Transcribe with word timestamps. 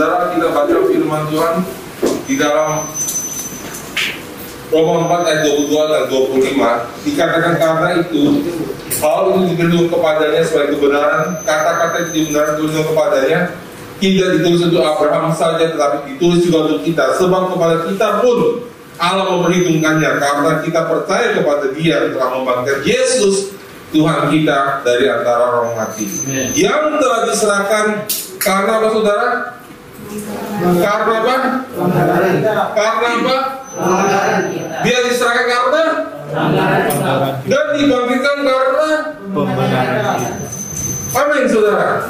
saudara 0.00 0.32
kita 0.32 0.48
baca 0.48 0.74
firman 0.88 1.22
Tuhan 1.28 1.54
di 2.24 2.34
dalam 2.40 2.88
Roma 4.72 5.12
4 5.12 5.28
ayat 5.28 5.40
22 5.44 5.92
dan 5.92 6.02
25 6.08 7.04
dikatakan 7.04 7.54
karena 7.60 7.88
itu 8.00 8.22
hal 8.96 9.28
itu 9.28 9.40
dibendung 9.52 9.92
kepadanya 9.92 10.40
sebagai 10.40 10.80
kebenaran 10.80 11.36
kata-kata 11.44 11.96
itu 12.08 12.32
dibendung 12.32 12.88
kepadanya 12.88 13.52
tidak 14.00 14.28
ditulis 14.40 14.72
untuk 14.72 14.80
Abraham 14.80 15.36
saja 15.36 15.68
tetapi 15.68 16.16
ditulis 16.16 16.48
juga 16.48 16.58
untuk 16.64 16.80
kita. 16.80 17.20
Sebab 17.20 17.52
kepada 17.52 17.76
kita 17.84 18.24
pun 18.24 18.64
Allah 18.96 19.36
memperhitungkannya 19.36 20.16
karena 20.16 20.50
kita 20.64 20.80
percaya 20.88 21.36
kepada 21.36 21.76
dia 21.76 22.08
yang 22.08 22.16
telah 22.16 22.40
membangkitkan 22.40 22.88
Yesus 22.88 23.52
Tuhan 23.92 24.32
kita 24.32 24.80
dari 24.80 25.12
antara 25.12 25.60
orang 25.60 25.76
mati. 25.76 26.08
Yang 26.56 27.04
telah 27.04 27.20
diserahkan 27.28 28.08
karena 28.40 28.80
apa 28.80 28.88
saudara? 28.88 29.59
Karena 30.60 31.14
apa? 31.22 31.36
Karena 32.74 33.08
apa? 33.14 33.36
Dia 34.82 34.98
diserahkan 35.06 35.46
karena 35.46 35.84
dan 37.46 37.64
dibangkitkan 37.74 38.36
karena 38.46 38.90
Amin 41.10 41.44
saudara. 41.50 42.06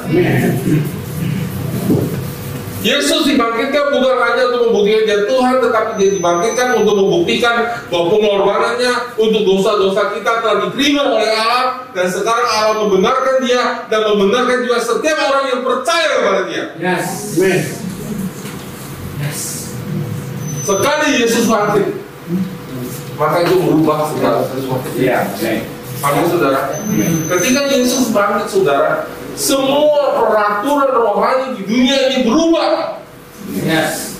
Yesus 2.80 3.29
dibangkitkan 3.29 3.93
bukan 3.93 4.16
hanya 4.24 4.43
untuk 4.48 4.73
membuktikan 4.73 5.05
dia 5.05 5.21
Tuhan, 5.29 5.55
tetapi 5.60 5.91
dia 6.01 6.09
dibangkitkan 6.16 6.80
untuk 6.80 6.96
membuktikan 6.96 7.60
bahwa 7.93 8.09
pengorbanannya 8.09 8.93
untuk 9.21 9.45
dosa-dosa 9.45 10.16
kita 10.16 10.41
telah 10.41 10.65
diterima 10.65 11.05
oleh 11.12 11.29
Allah 11.29 11.85
dan 11.93 12.09
sekarang 12.09 12.48
Allah 12.48 12.80
membenarkan 12.88 13.45
dia 13.45 13.85
dan 13.93 14.01
membenarkan 14.09 14.65
juga 14.65 14.80
setiap 14.80 15.16
orang 15.29 15.45
yang 15.52 15.60
percaya 15.60 16.09
kepada 16.09 16.43
dia. 16.48 16.65
Yes. 16.80 17.37
Amen. 17.37 17.90
Yes. 19.20 19.73
Sekali 20.65 21.20
Yesus 21.20 21.45
bangkit, 21.48 21.99
maka 23.16 23.37
itu 23.45 23.54
berubah 23.60 24.09
segala 24.13 24.45
sesuatu. 24.49 24.88
Ya. 24.96 25.29
Amin 26.01 26.24
saudara. 26.32 26.80
Ketika 27.37 27.60
Yesus 27.68 28.13
bangkit 28.13 28.48
saudara, 28.48 29.09
semua 29.37 30.16
peraturan 30.21 30.93
rohani 30.96 31.46
di 31.60 31.63
dunia 31.68 31.96
ini 32.09 32.18
berubah. 32.24 33.01
Yes. 33.60 34.16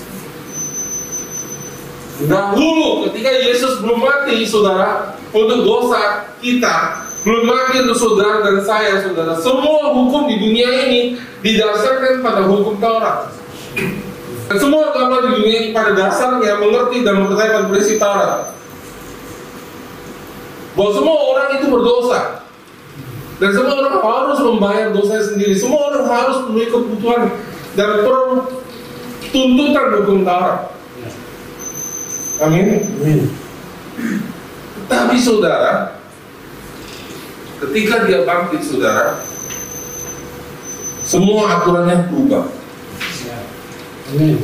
Dahulu 2.21 3.09
ketika 3.09 3.33
Yesus 3.33 3.81
belum 3.81 4.05
mati 4.05 4.45
saudara 4.45 5.17
untuk 5.33 5.65
dosa 5.65 6.29
kita 6.37 7.09
belum 7.21 7.45
mati 7.45 7.85
untuk 7.85 7.97
saudara 7.97 8.41
dan 8.41 8.61
saya 8.65 9.01
saudara 9.01 9.37
semua 9.37 9.93
hukum 9.93 10.25
di 10.25 10.41
dunia 10.41 10.89
ini 10.89 11.01
didasarkan 11.45 12.25
pada 12.25 12.45
hukum 12.49 12.81
Taurat 12.81 13.29
dan 14.51 14.59
semua 14.59 14.91
agama 14.91 15.23
di 15.23 15.39
dunia 15.39 15.55
ini 15.63 15.69
pada 15.71 15.95
dasarnya 15.95 16.59
mengerti 16.59 17.07
dan 17.07 17.23
mempercayai 17.23 17.55
pada 17.55 17.71
prinsip 17.71 17.95
Taurat 18.03 18.51
bahwa 20.75 20.91
semua 20.91 21.15
orang 21.31 21.47
itu 21.55 21.71
berdosa 21.71 22.43
dan 23.39 23.55
semua 23.55 23.79
orang 23.79 23.95
harus 24.03 24.39
membayar 24.43 24.87
dosanya 24.91 25.23
sendiri 25.23 25.55
semua 25.55 25.87
orang 25.87 26.03
harus 26.03 26.43
memenuhi 26.43 26.67
kebutuhan 26.67 27.31
dan 27.79 28.03
per 28.03 28.17
tuntutan 29.31 29.85
hukum 30.03 30.27
Taurat 30.27 30.67
Amin. 32.41 32.81
Amin. 32.99 33.29
Tapi 34.89 35.15
saudara, 35.21 35.93
ketika 37.61 38.09
dia 38.09 38.25
bangkit 38.25 38.65
saudara, 38.65 39.21
semua 41.05 41.61
aturannya 41.61 42.09
berubah. 42.09 42.60
Amin. 44.11 44.37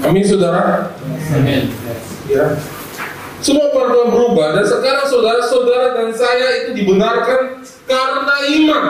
Amin 0.00 0.24
saudara. 0.24 0.96
Amen. 1.36 1.68
Ya. 2.24 2.56
Semua 3.42 3.74
peraturan 3.74 4.14
berubah 4.14 4.54
dan 4.54 4.64
sekarang 4.64 5.06
saudara-saudara 5.10 5.98
dan 5.98 6.08
saya 6.14 6.62
itu 6.64 6.70
dibenarkan 6.78 7.60
karena 7.84 8.36
iman. 8.48 8.84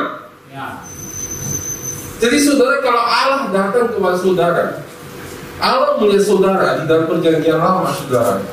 Ya. 0.53 0.67
Jadi 2.21 2.37
saudara 2.39 2.79
kalau 2.85 3.03
Allah 3.03 3.49
datang 3.51 3.91
kepada 3.91 4.17
saudara, 4.21 4.65
Allah 5.59 5.99
melihat 5.99 6.23
saudara 6.23 6.79
di 6.79 6.85
dalam 6.87 7.11
perjanjian 7.11 7.59
lama 7.59 7.91
saudara. 7.91 8.45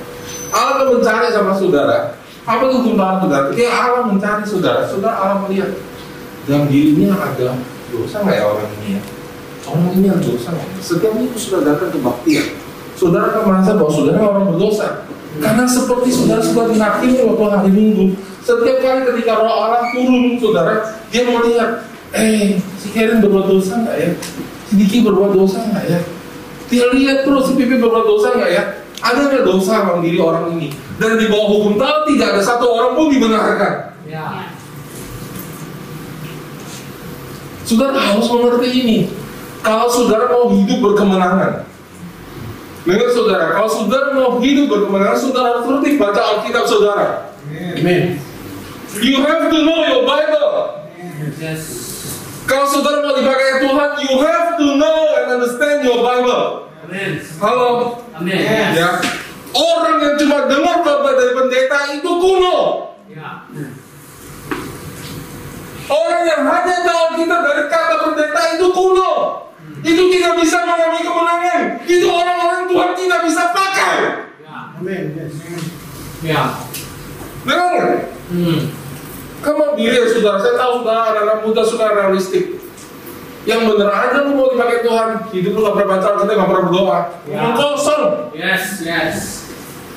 Allah 0.50 0.72
akan 0.82 0.88
mencari 0.98 1.30
sama 1.30 1.54
saudara. 1.54 2.18
Apa 2.50 2.66
itu 2.66 2.82
hukum 2.82 2.98
Tuhan 2.98 3.16
saudara? 3.22 3.44
Ketika 3.54 3.72
Allah 3.78 4.04
mencari 4.10 4.44
saudara, 4.48 4.82
saudara 4.90 5.16
Allah 5.22 5.38
melihat 5.46 5.70
dalam 6.50 6.66
dirinya 6.66 7.14
ada 7.14 7.54
dosa 7.94 8.26
nggak 8.26 8.36
ya 8.42 8.44
orang 8.50 8.70
ini 8.82 8.98
ya? 8.98 9.02
Orang 9.70 9.94
ini 9.94 10.10
ada 10.10 10.22
dosa? 10.26 10.50
Setiap 10.82 11.14
itu 11.22 11.38
sudah 11.38 11.62
datang 11.62 11.94
kebaktian. 11.94 12.58
Saudara 12.98 13.32
akan 13.32 13.44
merasa 13.46 13.72
bahwa 13.78 13.92
saudara 13.94 14.20
orang 14.26 14.46
berdosa. 14.50 15.06
Karena 15.38 15.64
seperti 15.70 16.10
saudara 16.10 16.42
sudah 16.42 16.66
dihakimi 16.74 17.22
waktu 17.22 17.46
hari 17.46 17.72
Minggu. 17.72 18.06
Setiap 18.42 18.78
kali 18.82 19.02
ketika 19.14 19.46
roh 19.46 19.54
Allah 19.54 19.94
turun, 19.94 20.42
saudara, 20.42 20.98
dia 21.14 21.22
melihat, 21.22 21.86
eh, 22.18 22.58
si 22.82 22.88
Karen 22.90 23.22
berbuat 23.22 23.46
dosa 23.46 23.78
nggak 23.86 23.98
ya? 24.02 24.10
Si 24.66 24.74
Diki 24.74 25.06
berbuat 25.06 25.38
dosa 25.38 25.62
nggak 25.70 25.86
ya? 25.86 26.00
Dia 26.70 26.86
lihat 26.94 27.26
terus 27.26 27.50
si 27.50 27.54
Pipi 27.54 27.78
berbuat 27.78 28.06
dosa 28.10 28.34
nggak 28.34 28.52
ya? 28.52 28.64
Ada 29.00 29.22
nggak 29.32 29.46
dosa 29.46 29.86
dalam 29.86 30.02
diri 30.02 30.18
orang 30.18 30.58
ini? 30.58 30.74
Dan 30.98 31.16
di 31.16 31.32
bawah 31.32 31.48
hukum 31.56 31.80
Taurat 31.80 32.04
tidak 32.10 32.28
ada 32.36 32.42
satu 32.44 32.66
orang 32.68 32.92
pun 32.98 33.06
dibenarkan. 33.14 33.74
Ya. 34.10 34.50
Saudara 37.64 38.02
harus 38.02 38.28
mengerti 38.28 38.70
ini. 38.82 38.98
Kalau 39.60 39.88
saudara 39.92 40.32
mau 40.32 40.50
hidup 40.56 40.80
berkemenangan, 40.80 41.68
Dengar 42.88 43.12
saudara, 43.12 43.54
kalau 43.54 43.70
saudara 43.70 44.16
mau 44.16 44.40
hidup 44.40 44.66
berkemenangan, 44.72 45.20
saudara 45.20 45.48
harus 45.60 45.68
tertib 45.68 46.00
baca 46.00 46.22
Alkitab 46.26 46.66
saudara. 46.66 47.08
Amin. 47.76 48.18
You 48.98 49.22
have 49.22 49.52
to 49.54 49.58
know 49.62 49.80
your 49.86 50.04
Bible. 50.10 50.50
Yes. 51.38 51.62
Kalau 52.50 52.66
saudara 52.66 53.06
mau 53.06 53.14
dipakai 53.14 53.62
Tuhan, 53.62 53.90
you 54.10 54.14
have 54.26 54.58
to 54.58 54.68
know 54.82 55.00
and 55.22 55.28
understand 55.38 55.86
your 55.86 56.02
Bible. 56.02 56.66
Amen. 56.90 57.22
Halo, 57.38 58.02
Amen. 58.18 58.74
ya. 58.74 58.98
Orang 59.54 60.02
yang 60.02 60.16
cuma 60.18 60.50
dengar 60.50 60.82
khotbah 60.82 61.14
dari 61.14 61.34
pendeta 61.38 61.80
itu 61.94 62.10
kuno. 62.10 62.58
Ya. 63.06 63.46
Orang 65.90 66.24
yang 66.26 66.42
hanya 66.50 66.78
tahu 66.82 67.06
kita 67.22 67.38
dari 67.46 67.64
kata 67.70 67.96
pendeta 68.10 68.42
itu 68.58 68.68
kuno. 68.74 69.12
Itu 69.80 70.04
tidak 70.12 70.34
bisa 70.42 70.58
mengalami 70.66 71.02
kemenangan. 71.06 71.62
Itu 71.88 72.08
orang-orang 72.10 72.62
Tuhan 72.68 72.92
tidak 72.98 73.20
bisa 73.30 73.44
pakai. 73.56 73.94
Ya. 74.42 74.58
Amin. 74.76 75.04
Yes. 75.16 75.34
Ya. 76.26 76.44
Dengar 77.48 77.68
nggak? 77.72 78.02
Hmm. 78.30 78.62
Kamu 79.40 79.80
diri 79.80 79.96
ya 79.96 80.06
saudara, 80.12 80.36
saya 80.44 80.60
tahu 80.60 80.84
saudara 80.84 81.29
anak 81.40 81.48
muda 81.48 81.64
suka 81.64 81.96
realistik. 81.96 82.60
Yang 83.48 83.72
bener 83.72 83.88
aja 83.88 84.28
lu 84.28 84.36
mau 84.36 84.52
dipakai 84.52 84.84
Tuhan, 84.84 85.08
hidup 85.32 85.52
lu 85.56 85.60
gak 85.64 85.74
pernah 85.80 85.90
baca 85.96 86.08
kita 86.20 86.32
gak 86.36 86.50
pernah 86.52 86.64
berdoa. 86.68 87.00
Ya. 87.32 87.42
Kosong. 87.56 88.04
Yes. 88.36 88.84
Yes. 88.84 89.16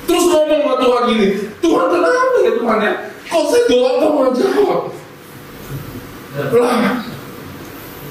Terus 0.07 0.31
ngomong 0.31 0.63
sama 0.63 0.75
Tuhan 0.79 1.03
gini, 1.11 1.27
Tuhan 1.59 1.85
kenapa 1.91 2.37
ya 2.39 2.53
Tuhan 2.55 2.77
ya? 2.79 2.93
Kok 3.27 3.43
saya 3.51 3.63
doa 3.67 3.91
kamu 3.99 4.17
gak 4.23 4.33
jawab? 4.39 4.81
Lah, 6.33 6.97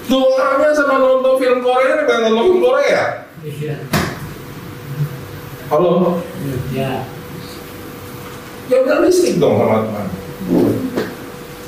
doanya 0.06 0.70
sama 0.76 0.94
nonton 1.00 1.34
film 1.40 1.58
Korea 1.64 2.04
pengen 2.04 2.22
nonton 2.28 2.44
film 2.52 2.60
Korea. 2.60 3.02
Iya. 3.42 3.76
Halo, 5.72 6.20
Ya. 6.76 7.00
ya 8.68 8.78
realistik 8.84 9.40
dong 9.40 9.56
sama 9.56 9.88
Tuhan. 9.88 10.06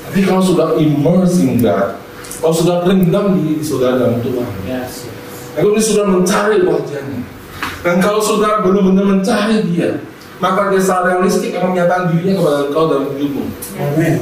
Tapi 0.05 0.21
kalau 0.23 0.41
sudah 0.41 0.77
immerse 0.77 1.41
in 1.41 1.59
God, 1.59 1.97
kalau 2.39 2.53
sudah 2.53 2.85
rendam 2.85 3.41
di 3.41 3.59
saudara 3.65 3.97
dalam 3.97 4.21
Tuhan, 4.21 4.49
Yes. 4.65 5.15
Kalau 5.55 5.71
dia 5.71 5.83
sudah 5.87 6.05
mencari 6.11 6.67
wajahnya 6.67 7.23
Dan 7.79 7.95
kalau 8.03 8.19
saudara 8.19 8.59
benar-benar 8.59 9.07
mencari 9.07 9.63
dia 9.71 10.03
Maka 10.43 10.67
dia 10.67 10.83
secara 10.83 11.15
realistik 11.15 11.55
akan 11.55 11.71
menyatakan 11.71 12.11
dirinya 12.11 12.43
kepada 12.43 12.57
engkau 12.67 12.83
dalam 12.91 13.07
hidupmu 13.15 13.43
Amin. 13.79 14.15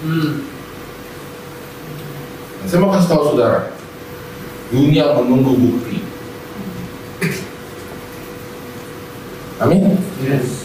Hmm. 0.00 0.30
Saya 2.64 2.80
mau 2.80 2.90
kasih 2.96 3.08
tahu 3.12 3.22
saudara 3.36 3.76
Dunia 4.72 5.04
menunggu 5.20 5.52
bukti 5.52 6.00
Amin 9.60 10.00
Yes. 10.24 10.64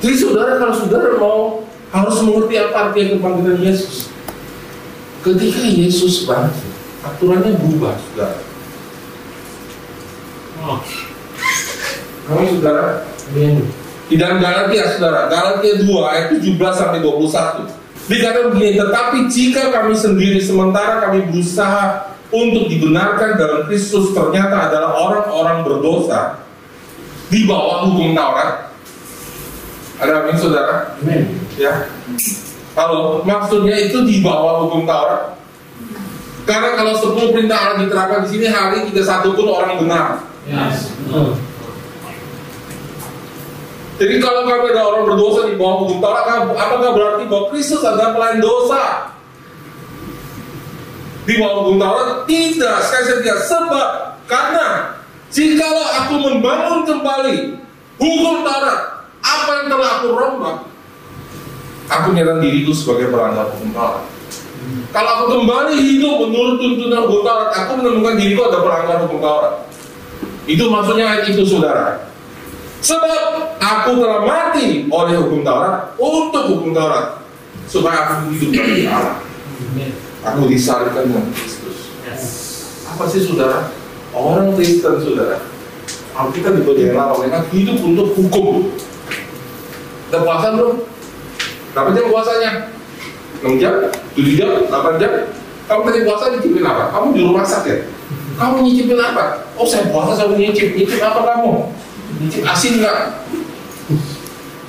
Jadi 0.00 0.16
saudara 0.16 0.56
kalau 0.56 0.72
saudara 0.72 1.12
mau 1.20 1.68
Harus 1.90 2.18
mengerti 2.22 2.54
apa 2.58 2.76
arti 2.90 3.14
kebangkitan 3.14 3.58
Yesus 3.58 4.14
Ketika 5.26 5.62
Yesus 5.66 6.24
bangkit 6.24 6.70
Aturannya 7.02 7.58
berubah 7.58 7.98
saudara 7.98 8.38
Oh. 10.60 10.76
Kamu 12.28 12.60
saudara 12.60 13.10
Amen. 13.30 13.64
Di 14.10 14.18
dalam 14.18 14.42
Galatia, 14.42 14.90
saudara, 14.90 15.30
Galatia 15.30 15.86
2 15.86 15.86
ayat 15.86 16.26
17 16.42 16.58
sampai 16.74 16.98
21. 16.98 17.70
Dikatakan 18.10 18.50
begini, 18.50 18.74
tetapi 18.74 19.18
jika 19.30 19.70
kami 19.70 19.94
sendiri 19.94 20.42
sementara 20.42 21.06
kami 21.06 21.30
berusaha 21.30 22.10
untuk 22.34 22.66
dibenarkan 22.66 23.38
dalam 23.38 23.70
Kristus 23.70 24.10
ternyata 24.10 24.66
adalah 24.66 24.98
orang-orang 24.98 25.62
berdosa 25.62 26.42
di 27.30 27.46
bawah 27.46 27.86
hukum 27.86 28.10
Taurat. 28.10 28.74
Ada 30.02 30.26
amin 30.26 30.34
saudara? 30.34 30.98
Amen. 30.98 31.39
Ya. 31.58 31.90
Kalau 32.74 33.26
maksudnya 33.26 33.74
itu 33.78 34.04
di 34.06 34.22
bawah 34.22 34.66
hukum 34.66 34.86
Taurat. 34.86 35.34
Karena 36.46 36.74
kalau 36.78 36.94
10 36.98 37.34
perintah 37.34 37.58
Allah 37.58 37.86
diterapkan 37.86 38.26
di 38.26 38.28
sini 38.34 38.46
hari 38.50 38.86
tidak 38.90 39.06
satu 39.06 39.34
pun 39.34 39.50
orang 39.50 39.82
benar. 39.82 40.24
Yes. 40.46 40.90
Betul. 41.06 41.38
Jadi 44.00 44.16
kalau 44.16 44.48
kami 44.48 44.72
ada 44.72 44.82
orang 44.88 45.04
berdosa 45.04 45.44
di 45.44 45.60
bawah 45.60 45.84
hukum 45.84 46.00
Taurat, 46.00 46.24
apakah 46.56 46.90
berarti 46.96 47.28
bahwa 47.28 47.52
Kristus 47.52 47.84
adalah 47.84 48.16
pelayan 48.16 48.40
dosa? 48.40 49.12
Di 51.28 51.36
bawah 51.36 51.68
hukum 51.68 51.76
Taurat? 51.76 52.24
Tidak, 52.24 52.76
sekali 52.80 53.04
saya 53.04 53.18
tidak. 53.20 53.38
Sebab, 53.44 53.88
karena 54.24 54.66
jikalau 55.28 55.86
aku 56.00 56.14
membangun 56.16 56.80
kembali 56.88 57.60
hukum 58.00 58.40
Taurat, 58.40 59.04
apa 59.20 59.50
yang 59.60 59.66
telah 59.68 59.88
aku 60.00 60.08
rombak, 60.16 60.56
aku 61.90 62.14
menyatakan 62.14 62.40
diriku 62.40 62.70
sebagai 62.70 63.10
pelanggar 63.10 63.50
hukum 63.50 63.74
Taurat. 63.74 64.06
Kalau 64.90 65.10
aku 65.18 65.24
kembali 65.34 65.74
hidup 65.74 66.14
menurut 66.30 66.56
tuntunan 66.62 67.00
hukum 67.10 67.20
Taurat, 67.26 67.50
aku 67.50 67.70
menemukan 67.82 68.14
diriku 68.14 68.46
ada 68.46 68.58
pelanggar 68.62 68.96
hukum 69.04 69.18
Taurat. 69.18 69.54
Itu 70.46 70.64
maksudnya 70.70 71.04
ayat 71.10 71.24
itu 71.34 71.42
saudara. 71.42 72.06
Sebab 72.80 73.60
aku 73.60 73.90
telah 74.00 74.24
mati 74.24 74.88
oleh 74.88 75.14
hukum 75.18 75.42
Taurat 75.42 75.92
untuk 75.98 76.44
hukum 76.56 76.70
Taurat 76.72 77.20
supaya 77.66 77.98
aku 78.06 78.32
hidup 78.38 78.50
bagi 78.54 78.86
Allah. 78.86 79.18
Aku 80.20 80.48
disalibkan 80.48 81.10
dengan 81.10 81.26
Kristus. 81.34 81.92
Apa 82.86 83.04
sih 83.10 83.24
saudara? 83.24 83.72
Orang 84.10 84.54
Kristen 84.54 85.00
saudara. 85.02 85.38
Alkitab 86.10 86.58
diberi 86.58 86.90
lama 86.90 87.16
mereka 87.22 87.46
hidup 87.54 87.78
untuk 87.80 88.12
hukum. 88.18 88.74
Udah 90.10 90.20
puasa 90.26 90.58
belum? 90.58 90.89
Berapa 91.70 91.88
jam 91.94 92.04
puasanya? 92.10 92.50
6 93.40 93.62
jam? 93.62 93.74
7 94.18 94.38
jam? 94.38 94.50
8 94.68 95.00
jam? 95.00 95.12
Kamu 95.70 95.80
tadi 95.86 96.02
puasa 96.02 96.34
nyicipin 96.34 96.66
apa? 96.66 96.90
Kamu 96.90 97.14
juru 97.14 97.30
masak 97.30 97.62
ya? 97.62 97.76
Kamu 98.34 98.66
nyicipin 98.66 98.98
apa? 98.98 99.46
Oh 99.54 99.62
saya 99.62 99.86
puasa 99.86 100.18
saya 100.18 100.34
nyicip. 100.34 100.74
Nyicip 100.74 100.98
apa 100.98 101.22
kamu? 101.22 101.70
Nyicip 102.20 102.42
asin 102.42 102.82
nggak? 102.82 102.98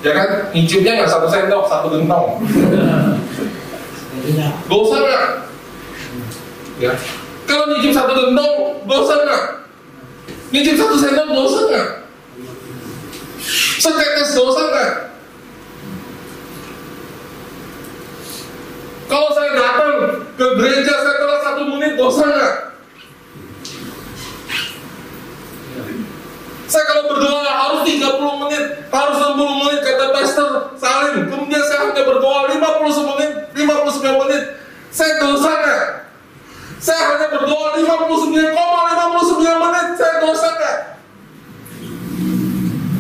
Ya 0.06 0.12
kan? 0.14 0.30
Nyicipnya 0.54 1.02
nggak 1.02 1.10
satu 1.10 1.26
sendok, 1.26 1.66
satu 1.66 1.88
gentong. 1.90 2.46
Dosa 4.70 4.96
nggak? 5.02 5.26
Ya. 6.78 6.94
Kalau 7.50 7.66
nyicip 7.74 7.92
satu 7.98 8.14
gentong, 8.14 8.54
dosa 8.86 9.14
nggak? 9.26 9.44
Nyicip 10.54 10.76
satu 10.78 10.96
sendok, 11.02 11.28
dosa 11.34 11.60
nggak? 11.66 11.88
Setetes 13.82 14.38
dosa 14.38 14.62
nggak? 14.70 15.11
Kalau 19.12 19.28
saya 19.36 19.52
datang 19.52 20.24
ke 20.40 20.46
gereja 20.56 20.94
setelah 21.04 21.44
satu 21.44 21.68
menit, 21.68 22.00
dosa 22.00 22.24
nggak? 22.32 22.54
Saya 26.72 26.88
kalau 26.88 27.12
berdoa 27.12 27.44
harus 27.44 27.84
30 27.84 28.08
menit, 28.48 28.88
harus 28.88 29.16
60 29.20 29.36
menit 29.36 29.80
kata 29.84 30.06
Pastor 30.16 30.50
Salim. 30.80 31.28
Kemudian 31.28 31.60
saya 31.60 31.92
hanya 31.92 32.08
berdoa 32.08 32.48
50 32.48 33.12
menit, 33.12 33.32
59 33.52 34.24
menit. 34.24 34.44
Saya 34.96 35.20
dosa 35.20 35.52
nggak? 35.60 35.84
Saya 36.80 37.04
hanya 37.12 37.28
berdoa 37.36 37.76
59,59 37.76 39.44
menit. 39.44 39.88
Saya 40.00 40.16
dosa 40.24 40.48
nggak? 40.56 40.78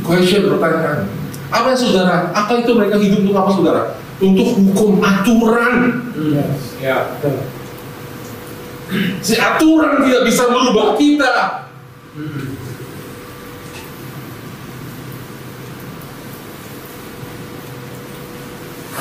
Question 0.04 0.44
pertanyaan. 0.52 1.08
Apa 1.48 1.72
saudara? 1.72 2.36
Apa 2.36 2.60
itu 2.60 2.76
mereka 2.76 3.00
hidup 3.00 3.24
untuk 3.24 3.40
apa 3.40 3.52
saudara? 3.56 3.82
Untuk 4.20 4.48
hukum 4.60 5.00
aturan. 5.00 6.01
Yes. 6.22 6.78
Ya. 6.78 6.98
Si 9.24 9.34
aturan 9.40 10.04
tidak 10.06 10.22
bisa 10.28 10.44
merubah 10.52 11.00
kita. 11.00 11.66
Hmm. 12.14 12.60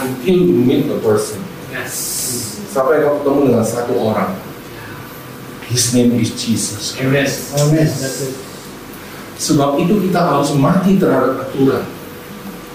Until 0.01 0.39
you 0.49 0.59
meet 0.65 0.89
a 0.89 0.97
person. 1.03 1.43
Yes. 1.69 1.93
Sampai 2.71 3.05
kau 3.05 3.21
ketemu 3.21 3.41
dengan 3.53 3.67
satu 3.67 3.95
orang. 3.99 4.39
His 5.67 5.93
name 5.93 6.17
is 6.23 6.33
Jesus. 6.39 6.97
Amen. 7.03 7.27
Amen. 7.59 7.87
Sebab 9.41 9.81
itu 9.83 9.95
kita 10.09 10.21
harus 10.23 10.55
mati 10.55 10.97
terhadap 10.97 11.51
aturan. 11.51 11.85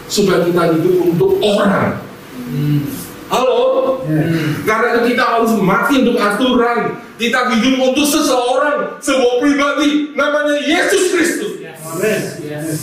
Supaya 0.05 0.43
kita 0.43 0.75
hidup 0.75 0.95
untuk 1.15 1.39
orang. 1.41 2.03
Hmm. 2.35 3.04
Halo? 3.25 3.57
Yes. 4.05 4.61
Karena 4.69 4.87
itu 4.93 5.01
kita 5.13 5.23
harus 5.25 5.51
mati 5.57 6.05
untuk 6.05 6.17
aturan. 6.21 7.01
Kita 7.15 7.49
hidup 7.57 7.75
untuk 7.93 8.05
seseorang, 8.05 9.01
sebuah 9.01 9.35
pribadi. 9.41 10.13
Namanya 10.13 10.61
Yesus 10.61 11.09
Kristus. 11.09 11.53
Yes. 11.63 12.37
Yes. 12.43 12.77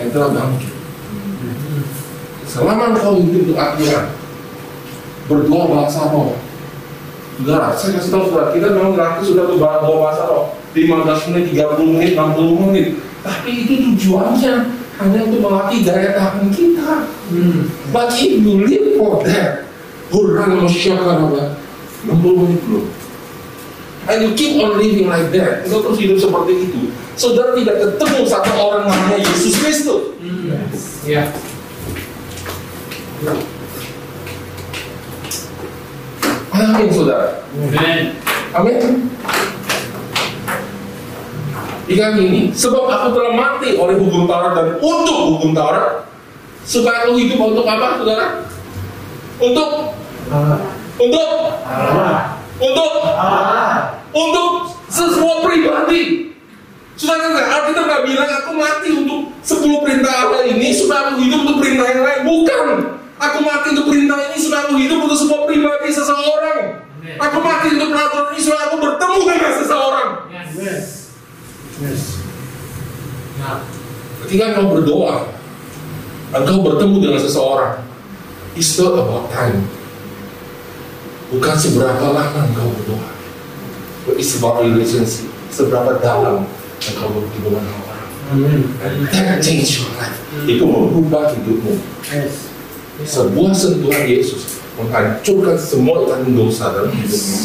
Yang 0.00 0.08
telah 0.18 0.30
bangkit. 0.34 0.72
Selama 2.48 2.92
engkau 2.92 3.22
hidup 3.22 3.48
untuk 3.48 3.58
aturan, 3.60 4.06
berdoa 5.30 5.64
bahasa 5.70 6.10
roh. 6.10 6.36
Saudara, 7.40 7.72
saya 7.72 7.96
kasih 7.96 8.10
tahu 8.12 8.24
saudara, 8.28 8.52
kita 8.52 8.66
memang 8.76 8.92
gratis 8.92 9.32
sudah 9.32 9.48
berdoa 9.48 9.80
bahasa 9.80 10.22
roh. 10.28 10.52
15 10.76 11.28
menit, 11.32 11.44
30 11.56 11.92
menit, 11.96 12.10
60 12.16 12.62
menit. 12.68 12.86
Tapi 13.22 13.50
itu 13.64 13.74
tujuannya 13.92 14.81
hanya 15.02 15.26
untuk 15.26 15.40
melatih 15.42 15.80
daya 15.82 16.14
tahan 16.14 16.46
kita. 16.54 17.10
Hmm. 17.34 17.66
But 17.90 18.14
if 18.14 18.38
you 18.38 18.62
live 18.62 18.86
for 18.94 19.22
that, 19.26 19.66
Quran 20.12 20.62
masyakarabah, 20.62 21.58
60 22.06 22.40
menit 22.42 22.60
belum. 22.66 22.86
And 24.02 24.18
you 24.26 24.30
keep 24.34 24.58
on 24.58 24.78
living 24.82 25.06
like 25.06 25.30
that, 25.30 25.62
engkau 25.66 25.86
terus 25.86 25.98
hidup 26.02 26.18
seperti 26.18 26.52
itu. 26.70 26.80
Saudara 27.14 27.54
tidak 27.54 27.76
ketemu 27.86 28.18
satu 28.26 28.50
orang 28.58 28.90
namanya 28.90 29.18
Yesus 29.22 29.54
Kristus. 29.62 30.18
Hmm. 30.18 30.58
Ya. 31.06 31.30
Amin 36.52 36.88
saudara. 36.90 37.46
Amen. 37.56 38.18
Amin. 38.52 39.08
Ikan 41.90 42.14
ini, 42.14 42.54
sebab 42.54 42.86
aku 42.86 43.10
telah 43.10 43.34
mati 43.34 43.74
oleh 43.74 43.98
hukum 43.98 44.30
Taurat 44.30 44.54
dan 44.54 44.78
untuk 44.78 45.18
hukum 45.34 45.50
Taurat, 45.50 46.06
supaya 46.62 47.06
aku 47.06 47.18
hidup 47.18 47.42
untuk 47.42 47.66
apa, 47.66 47.98
saudara? 47.98 48.26
Untuk, 49.42 49.70
Allah. 50.30 50.58
untuk, 50.94 51.28
Allah. 51.66 52.38
untuk, 52.62 52.90
Allah. 53.02 53.98
untuk 54.14 54.78
sesuatu 54.86 55.42
pribadi. 55.42 56.30
Saudara 56.94 57.34
nggak, 57.34 57.48
Alkitab 57.50 57.84
nggak 57.90 58.02
bilang 58.06 58.30
aku 58.30 58.50
mati 58.54 58.88
untuk 58.94 59.20
10 59.42 59.82
perintah 59.82 60.12
Allah 60.22 60.46
ini 60.46 60.70
supaya 60.70 61.10
aku 61.10 61.18
hidup 61.18 61.42
untuk 61.42 61.58
perintah 61.58 61.86
yang 61.90 62.02
lain. 62.06 62.20
Bukan. 62.22 62.66
Aku 63.18 63.38
mati 63.42 63.66
untuk 63.74 63.90
perintah 63.90 64.18
ini 64.30 64.38
supaya 64.38 64.70
aku 64.70 64.78
hidup 64.78 64.98
untuk 65.02 65.18
sebuah 65.18 65.42
pribadi 65.50 65.90
seseorang. 65.90 66.58
Aku 67.18 67.38
mati 67.42 67.66
untuk 67.74 67.90
peraturan 67.90 68.26
ini 68.30 68.40
supaya 68.40 68.62
aku 68.70 68.76
bertemu 68.78 69.18
dengan 69.26 69.52
seseorang. 69.58 70.08
Yes. 70.62 71.01
Amen. 71.82 71.90
Yes. 71.90 72.22
Ya. 73.42 73.58
Ketika 74.22 74.54
engkau 74.54 74.78
berdoa, 74.78 75.26
engkau 76.30 76.62
bertemu 76.62 76.96
dengan 77.02 77.20
seseorang. 77.20 77.82
It's 78.54 78.78
not 78.78 78.94
about 78.94 79.32
time. 79.34 79.66
Bukan 81.34 81.54
seberapa 81.58 82.06
lama 82.14 82.40
engkau 82.46 82.70
berdoa. 82.70 83.10
But 84.06 84.14
it's 84.22 84.38
about 84.38 84.62
relationship. 84.62 85.26
Seberapa 85.50 85.98
dalam 85.98 86.46
engkau 86.78 87.08
berhubungan 87.10 87.66
dengan 87.66 87.82
orang. 87.82 88.02
Amen. 88.30 88.60
And 88.78 88.94
that 89.10 89.42
change 89.42 89.82
your 89.82 89.90
life. 89.98 90.14
Itu 90.46 90.62
merubah 90.62 91.34
hidupmu. 91.34 91.82
Yes. 92.06 92.46
Sebuah 93.02 93.50
sentuhan 93.50 94.06
Yesus 94.06 94.62
menghancurkan 94.78 95.58
semua 95.58 96.06
ikatan 96.06 96.30
dosa 96.38 96.70
dalam 96.70 96.94
hidupmu. 96.94 97.36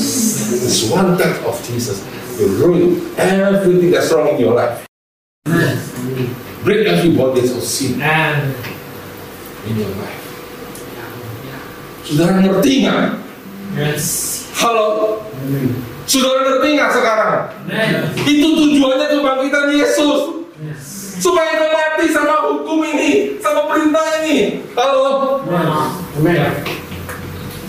This 0.62 0.86
one 0.94 1.18
touch 1.18 1.42
of 1.42 1.58
Jesus 1.66 2.06
will 2.38 2.54
ruin 2.62 3.02
everything 3.18 3.92
that's 3.92 4.14
wrong 4.14 4.30
in 4.30 4.38
your 4.40 4.54
life. 4.54 4.86
Break 6.64 6.86
every 6.88 7.12
bondage 7.18 7.50
of 7.52 7.64
sin 7.64 7.98
in 9.66 9.74
your 9.74 9.94
life. 9.98 10.24
Saudara 12.08 12.40
ngerti 12.40 12.88
nggak? 12.88 13.20
Yes. 13.76 14.06
Halo, 14.56 15.20
saudara 16.08 16.40
ngerti 16.48 16.68
nggak 16.80 16.92
sekarang? 16.96 17.34
Amen. 17.68 18.16
Itu 18.24 18.48
tujuannya 18.56 19.06
kebangkitan 19.12 19.76
Yesus 19.76 20.40
Yes. 20.58 21.20
supaya 21.22 21.54
kita 21.54 21.70
mati 21.70 22.06
sama 22.10 22.50
hukum 22.50 22.82
ini, 22.82 23.38
sama 23.44 23.70
perintah 23.70 24.02
ini. 24.24 24.64
Halo, 24.74 25.38
Amen. 26.18 26.50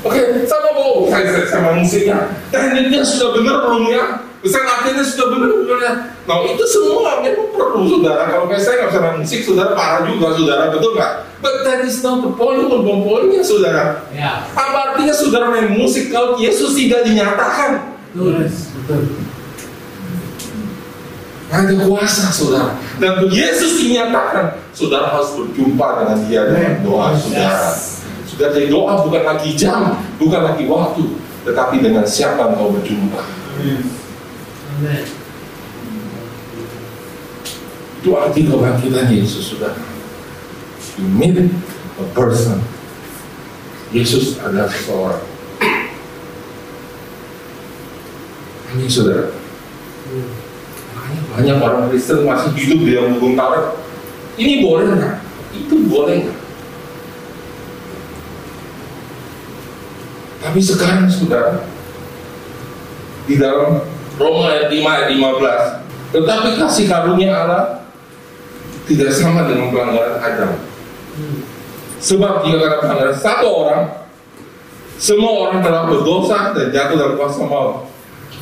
Oke, 0.06 0.22
sama 0.46 0.68
mau 0.72 1.04
saya, 1.10 1.26
saya 1.34 1.46
sama 1.50 1.70
musiknya. 1.74 2.30
Tekniknya 2.54 3.02
sudah 3.02 3.34
benar 3.34 3.56
belum 3.66 3.90
ya? 3.90 4.04
Saya 4.48 4.64
latihannya 4.64 5.04
sudah 5.04 5.26
benar 5.30 5.50
belum 5.52 5.78
ya? 5.78 5.92
Nah 6.24 6.36
itu 6.48 6.64
semua 6.64 7.20
memang 7.20 7.48
perlu 7.52 7.82
saudara. 7.86 8.22
Kalau 8.32 8.44
kayak 8.48 8.62
saya 8.64 8.74
nggak 8.82 8.90
bisa 8.90 9.00
musik, 9.20 9.40
saudara 9.44 9.70
parah 9.76 10.00
juga 10.08 10.32
saudara, 10.34 10.62
betul 10.72 10.92
nggak? 10.96 11.12
But 11.38 11.62
that 11.62 11.86
is 11.86 12.02
not 12.02 12.26
the 12.26 12.34
point, 12.34 12.66
bukan 12.66 13.06
poinnya 13.06 13.42
saudara. 13.46 14.02
Ya. 14.10 14.42
Apa 14.56 14.78
artinya 14.92 15.14
saudara 15.14 15.54
main 15.54 15.70
musik 15.70 16.10
kalau 16.10 16.34
Yesus 16.34 16.74
tidak 16.74 17.06
dinyatakan? 17.06 17.94
Yes. 18.16 18.74
Betul. 18.74 19.02
Ada 21.48 21.74
kuasa 21.86 22.28
saudara. 22.28 22.76
Dan 22.98 23.24
Yesus 23.30 23.80
dinyatakan, 23.80 24.58
saudara 24.74 25.14
harus 25.14 25.32
berjumpa 25.32 25.86
dengan 26.02 26.18
dia 26.26 26.40
dengan 26.50 26.74
doa 26.82 27.14
saudara. 27.16 27.70
Sudah 28.28 28.48
jadi 28.52 28.68
doa 28.68 29.00
bukan 29.06 29.22
lagi 29.24 29.54
jam, 29.56 29.96
bukan 30.20 30.42
lagi 30.44 30.68
waktu, 30.68 31.02
tetapi 31.46 31.80
dengan 31.80 32.04
siapa 32.04 32.52
engkau 32.52 32.74
berjumpa. 32.74 33.22
Amin. 33.58 34.07
Itu 37.98 38.14
arti 38.14 38.46
kebangkitan 38.46 39.10
Yesus 39.10 39.50
saudara. 39.50 39.74
You 40.98 41.06
meet 41.10 41.34
a 41.98 42.06
person. 42.14 42.62
Yesus 43.90 44.38
adalah 44.38 44.70
seseorang. 44.70 45.24
Amin 48.70 48.86
saudara. 48.86 49.34
Banyak 51.34 51.56
orang 51.58 51.90
Kristen 51.90 52.22
masih 52.26 52.50
hidup 52.54 52.78
di 52.84 52.90
dalam 52.94 53.18
hukum 53.18 53.34
Taurat. 53.34 53.74
Ini 54.38 54.62
boleh 54.62 54.86
nggak? 54.94 55.16
Itu 55.54 55.74
boleh 55.90 56.14
nggak? 56.26 56.38
Tapi 60.38 60.60
sekarang 60.62 61.10
saudara, 61.10 61.66
di 63.26 63.34
dalam 63.36 63.82
Roma 64.18 64.50
ayat 64.50 64.66
5 64.74 64.82
ayat 64.82 65.08
15, 65.14 66.12
tetapi 66.18 66.48
kasih 66.58 66.84
karunia 66.90 67.30
Allah 67.32 67.64
tidak 68.90 69.14
sama 69.14 69.46
dengan 69.46 69.70
pelanggaran 69.70 70.18
Adam. 70.18 70.50
Sebab 72.02 72.42
jika 72.46 72.56
karena 72.58 72.78
pelanggaran 72.82 73.16
satu 73.16 73.48
orang, 73.48 73.82
semua 74.98 75.32
orang 75.46 75.58
telah 75.62 75.86
berdosa 75.86 76.50
dan 76.50 76.74
jatuh 76.74 76.96
dalam 76.98 77.14
kuasa 77.14 77.46
maut. 77.46 77.86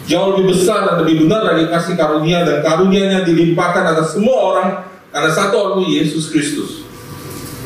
Jauh 0.07 0.39
lebih 0.39 0.55
besar 0.55 0.87
dan 0.87 1.03
lebih 1.03 1.27
benar 1.27 1.45
dari 1.51 1.67
kasih 1.67 1.99
karunia 1.99 2.47
dan 2.47 2.63
karunianya 2.63 3.27
dilimpahkan 3.27 3.85
atas 3.85 4.15
semua 4.15 4.39
orang 4.39 4.69
karena 5.11 5.31
satu 5.35 5.55
orang 5.59 5.83
Yesus 5.85 6.31
Kristus. 6.31 6.87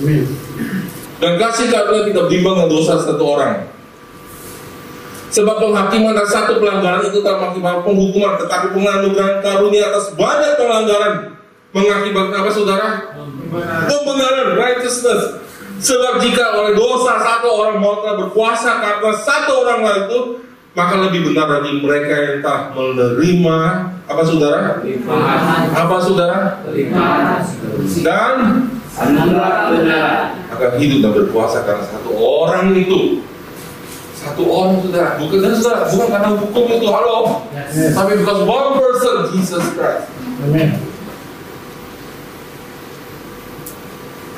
Amin. 0.00 0.24
Dan 1.20 1.36
kasih 1.36 1.68
karunia 1.68 2.08
tidak 2.08 2.32
berimbang 2.32 2.64
dengan 2.64 2.70
dosa 2.72 2.96
satu 2.96 3.24
orang. 3.28 3.68
Sebab 5.30 5.62
penghakiman 5.62 6.18
atas 6.18 6.34
satu 6.34 6.58
pelanggaran 6.58 7.06
itu 7.06 7.22
telah 7.22 7.38
mengakibatkan 7.38 7.82
penghukuman, 7.86 8.34
tetapi 8.34 8.66
penganugeraan 8.74 9.38
karunia 9.38 9.94
atas 9.94 10.10
banyak 10.18 10.58
pelanggaran 10.58 11.14
mengakibatkan 11.70 12.36
apa 12.42 12.50
saudara? 12.50 12.88
Pembenaran, 13.86 14.58
righteousness. 14.58 15.38
Sebab 15.80 16.20
jika 16.20 16.60
oleh 16.60 16.76
dosa 16.76 17.16
satu 17.22 17.46
orang 17.46 17.80
mau 17.80 18.02
telah 18.04 18.26
berkuasa 18.26 18.82
karena 18.82 19.10
satu 19.16 19.64
orang 19.64 19.80
lah 19.80 19.94
itu, 20.04 20.18
maka 20.74 20.94
lebih 21.08 21.30
benar 21.32 21.46
bagi 21.46 21.78
mereka 21.78 22.14
yang 22.14 22.38
tak 22.44 22.74
menerima 22.74 23.58
apa 24.10 24.22
saudara? 24.26 24.82
Limpahan. 24.82 25.62
Apa 25.72 25.96
saudara? 26.02 26.38
Limpahan. 26.68 27.38
Dan 28.02 28.34
Anugerah 29.00 29.70
benar. 29.72 30.34
akan 30.50 30.70
hidup 30.76 30.98
dan 31.00 31.12
berkuasa 31.14 31.62
karena 31.62 31.86
satu 31.86 32.10
orang 32.18 32.74
itu 32.74 33.22
satu 34.20 34.42
orang 34.44 34.84
saudara 34.84 35.16
bukan 35.16 35.38
dan 35.40 35.52
saudara 35.56 35.88
bukan 35.88 36.08
karena 36.12 36.28
hukum 36.36 36.64
itu. 36.68 36.86
Halo? 36.86 37.16
Yes. 37.56 37.96
tapi 37.96 38.20
because 38.20 38.42
one 38.44 38.68
person 38.76 39.16
Jesus 39.32 39.64
Christ. 39.72 40.04
Amin. 40.44 40.70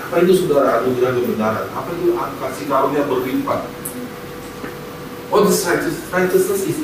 apa 0.03 0.21
itu 0.23 0.45
saudara 0.45 0.85
anugerah 0.85 1.17
kebenaran 1.17 1.67
apa 1.73 1.89
itu 1.97 2.13
kasih 2.13 2.65
karunia 2.69 3.09
berlimpah 3.09 3.65
what 5.33 5.49
is 5.49 5.65
righteous- 5.65 6.05
righteousness 6.13 6.69
is 6.69 6.79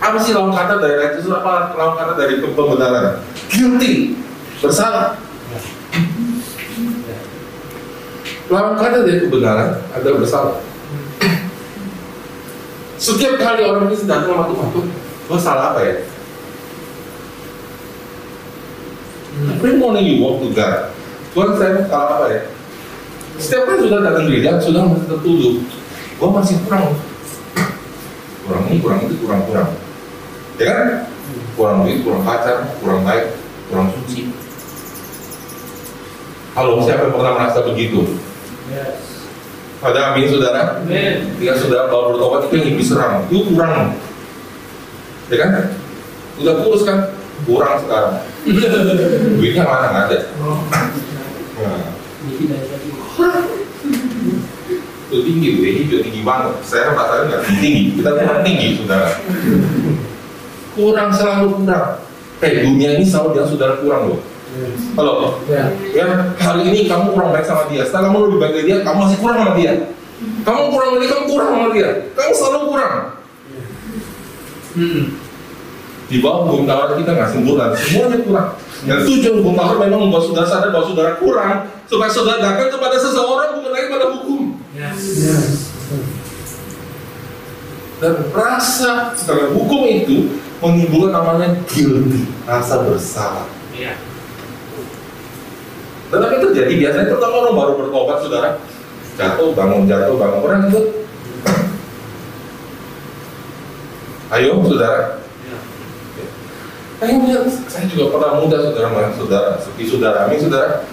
apa 0.00 0.16
sih 0.16 0.32
lawan 0.32 0.48
kata 0.48 0.80
dari 0.80 0.96
righteousness? 0.96 1.44
Apa 1.44 1.76
lawan 1.76 1.92
kata 1.92 2.16
dari 2.16 2.40
pembenaran 2.40 3.20
guilty. 3.52 4.16
Bersalah. 4.64 5.20
Lawan 8.48 8.80
kata 8.80 9.04
dari 9.04 9.20
kebenaran 9.20 9.76
adalah 9.92 10.16
bersalah 10.24 10.56
setiap 13.00 13.40
kali 13.40 13.64
orang 13.64 13.88
ini 13.88 13.96
datang 14.04 14.28
sama 14.28 14.44
Tuhan 14.52 14.68
tuh 14.76 14.84
gue 15.30 15.38
salah 15.40 15.72
apa 15.72 15.80
ya? 15.88 15.94
Every 19.56 19.80
morning 19.80 20.04
you 20.04 20.16
walk 20.20 20.44
to 20.44 20.52
God 20.52 20.92
Tuhan 21.32 21.56
saya 21.56 21.88
salah 21.88 22.20
apa 22.20 22.26
ya? 22.28 22.42
Setiap 23.40 23.62
kali 23.72 23.88
sudah 23.88 24.04
datang 24.04 24.28
gereja 24.28 24.60
sudah 24.60 24.84
masih 24.84 25.08
tertuduh. 25.08 25.54
Gue 26.20 26.28
masih 26.28 26.56
kurang. 26.68 26.92
Kurang 28.44 28.62
ini 28.68 28.76
kurang 28.84 29.00
itu 29.08 29.16
kurang 29.24 29.40
kurang. 29.48 29.70
Ya 30.60 30.64
kan? 30.68 30.88
Kurang 31.56 31.76
duit 31.88 32.04
kurang 32.04 32.20
pacar 32.20 32.68
kurang 32.84 33.00
baik 33.00 33.32
kurang 33.72 33.88
suci. 33.96 34.28
Halo 36.52 36.84
siapa 36.84 37.08
yang 37.08 37.16
pernah 37.16 37.32
merasa 37.40 37.64
begitu? 37.64 38.20
Yes. 38.68 39.09
Ada 39.80 40.12
amin 40.12 40.28
saudara. 40.28 40.84
Amin. 40.84 41.32
ketika 41.36 41.56
saudara 41.56 41.88
baru 41.88 42.12
bertobat 42.16 42.40
itu 42.48 42.54
yang 42.60 42.68
iblis 42.76 42.88
serang 42.92 43.24
itu 43.32 43.48
kurang. 43.52 43.96
Ya 45.32 45.36
kan? 45.40 45.50
Udah 46.36 46.54
kurus 46.60 46.82
kan? 46.84 46.98
Kurang 47.48 47.80
sekarang. 47.80 48.20
Duitnya 49.40 49.64
mana? 49.64 49.86
Nggak 49.88 50.04
ada. 50.12 50.18
Nah, 51.60 51.80
itu 55.10 55.18
tinggi 55.26 55.48
tuh 55.56 55.64
ini 55.64 55.80
juga 55.88 55.98
tinggi 56.04 56.20
banget. 56.22 56.52
Saya 56.60 56.92
pasaran 56.92 57.32
nggak 57.32 57.42
tinggi. 57.48 57.96
Kita 57.96 58.10
kurang 58.20 58.40
tinggi 58.44 58.68
saudara. 58.76 59.10
Kurang 60.76 61.08
selalu 61.16 61.46
kurang. 61.64 61.88
Eh 62.40 62.52
dunia 62.68 63.00
ini 63.00 63.04
selalu 63.04 63.28
bilang 63.36 63.48
saudara 63.48 63.74
kurang 63.80 64.02
loh 64.12 64.20
halo 64.96 65.38
Ya. 65.46 65.70
ya 65.94 66.04
hari 66.36 66.66
ini 66.66 66.90
kamu 66.90 67.14
kurang 67.14 67.30
baik 67.30 67.46
sama 67.46 67.70
dia 67.70 67.86
setelah 67.86 68.10
kamu 68.10 68.18
lebih 68.26 68.38
baik 68.40 68.52
dari 68.52 68.66
dia 68.66 68.76
kamu 68.82 68.98
masih 69.06 69.18
kurang 69.18 69.38
sama 69.38 69.52
dia 69.54 69.72
kamu 70.42 70.62
kurang 70.68 70.88
dari 70.90 71.00
dia 71.00 71.10
kamu 71.12 71.24
kurang 71.28 71.48
sama 71.50 71.68
dia 71.70 71.88
kamu 72.12 72.32
selalu 72.34 72.60
kurang 72.68 72.94
Hmm. 74.70 75.18
di 76.06 76.22
bawah 76.22 76.46
hukum 76.46 76.62
Taurat 76.62 76.94
kita 76.94 77.10
nggak 77.10 77.26
sempurna 77.28 77.74
semuanya 77.74 78.18
kurang 78.22 78.48
dan 78.80 78.98
tujuan 79.02 79.34
hukum 79.42 79.54
Taurat 79.54 79.78
memang 79.82 80.00
membuat 80.06 80.22
saudara 80.22 80.46
sadar 80.46 80.70
bahwa 80.70 80.86
saudara 80.86 81.12
kurang 81.18 81.54
supaya 81.86 82.06
saudara 82.06 82.38
datang 82.38 82.70
kepada 82.70 82.94
seseorang 82.96 83.58
bukan 83.58 83.70
lagi 83.70 83.86
pada 83.88 84.06
hukum 84.14 84.40
Yes. 84.70 84.98
Yes. 85.18 85.46
dan 87.98 88.14
rasa 88.30 89.10
setelah 89.12 89.50
hukum 89.50 89.82
itu 89.84 90.38
menimbulkan 90.58 91.12
namanya 91.12 91.50
guilty 91.66 92.30
rasa 92.42 92.82
bersalah 92.82 93.46
Iya. 93.74 93.98
Dan 96.10 96.18
apa 96.26 96.32
yang 96.34 96.44
terjadi 96.50 96.72
biasanya 96.74 97.06
pertama 97.14 97.34
orang 97.38 97.54
baru 97.54 97.72
bertobat 97.78 98.18
saudara 98.18 98.48
jatuh 99.14 99.54
bangun 99.54 99.86
jatuh 99.86 100.16
bangun 100.18 100.40
orang 100.42 100.60
itu 100.66 100.80
ayo 104.30 104.62
saudara 104.66 105.22
Iya. 105.40 105.56
Akhirnya 107.00 107.36
saya 107.64 107.86
juga 107.88 108.12
pernah 108.12 108.42
muda 108.42 108.56
saudara 108.60 108.88
mana 108.90 109.08
saudara 109.14 109.56
seperti 109.56 109.88
saudara 109.88 110.26
Amin 110.26 110.42
saudara 110.42 110.84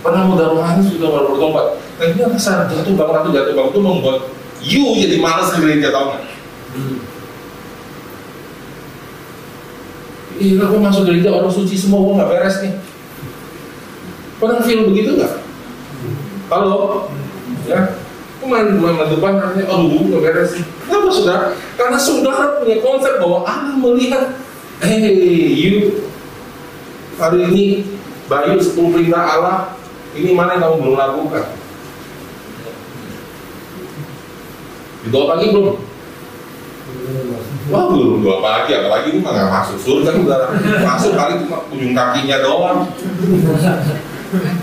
pernah 0.00 0.22
muda 0.24 0.54
rohani 0.54 0.86
sudah 0.86 1.08
baru 1.08 1.26
bertobat 1.34 1.66
akhirnya 1.98 2.26
rasa 2.30 2.70
jatuh 2.70 2.94
bangun 2.96 3.16
atau 3.20 3.30
jatuh 3.34 3.52
bangun 3.58 3.70
itu 3.74 3.80
membuat 3.82 4.18
you 4.62 4.86
jadi 4.98 5.16
malas 5.18 5.50
gereja 5.58 5.90
tau 5.90 6.14
nggak 6.14 6.24
Hmm. 6.70 7.02
Iya, 10.38 10.62
gue 10.70 10.78
masuk 10.80 11.02
gereja 11.04 11.34
orang 11.34 11.50
suci 11.50 11.74
semua, 11.74 11.98
gue 12.00 12.14
nggak 12.14 12.30
beres 12.30 12.56
nih. 12.62 12.72
Pernah 14.40 14.64
feel 14.64 14.88
begitu 14.88 15.20
nggak? 15.20 15.36
Halo, 16.48 17.06
ya, 17.68 17.92
kemarin 18.40 18.80
katanya, 18.80 19.68
oh 19.68 19.84
gue 19.84 20.08
nggak 20.08 20.22
beres. 20.24 20.56
Kenapa 20.88 21.12
saudara? 21.12 21.52
Karena 21.76 21.98
saudara 22.00 22.56
punya 22.56 22.80
konsep 22.80 23.20
bahwa 23.20 23.44
Allah 23.44 23.76
melihat, 23.76 24.40
hey 24.80 25.12
you, 25.54 26.08
hari 27.20 27.52
ini 27.52 27.64
Bayu 28.32 28.56
sepuluh 28.62 28.96
perintah 28.96 29.28
Allah, 29.28 29.76
ini 30.16 30.32
mana 30.32 30.56
yang 30.56 30.72
kamu 30.72 30.76
belum 30.88 30.96
lakukan? 30.96 31.44
Didoa 35.04 35.24
pagi 35.36 35.46
belum? 35.52 35.76
Wah 37.70 37.84
belum 37.92 38.24
dua 38.24 38.36
pagi, 38.40 38.72
apalagi 38.72 39.06
ini 39.14 39.20
mah 39.20 39.30
nggak 39.36 39.50
masuk 39.52 39.76
surga 39.84 40.10
saudara. 40.16 40.46
Masuk 40.80 41.12
kali 41.12 41.44
cuma 41.44 41.58
ujung 41.70 41.92
kakinya 41.92 42.36
doang. 42.40 42.88
Jadi, 44.30 44.54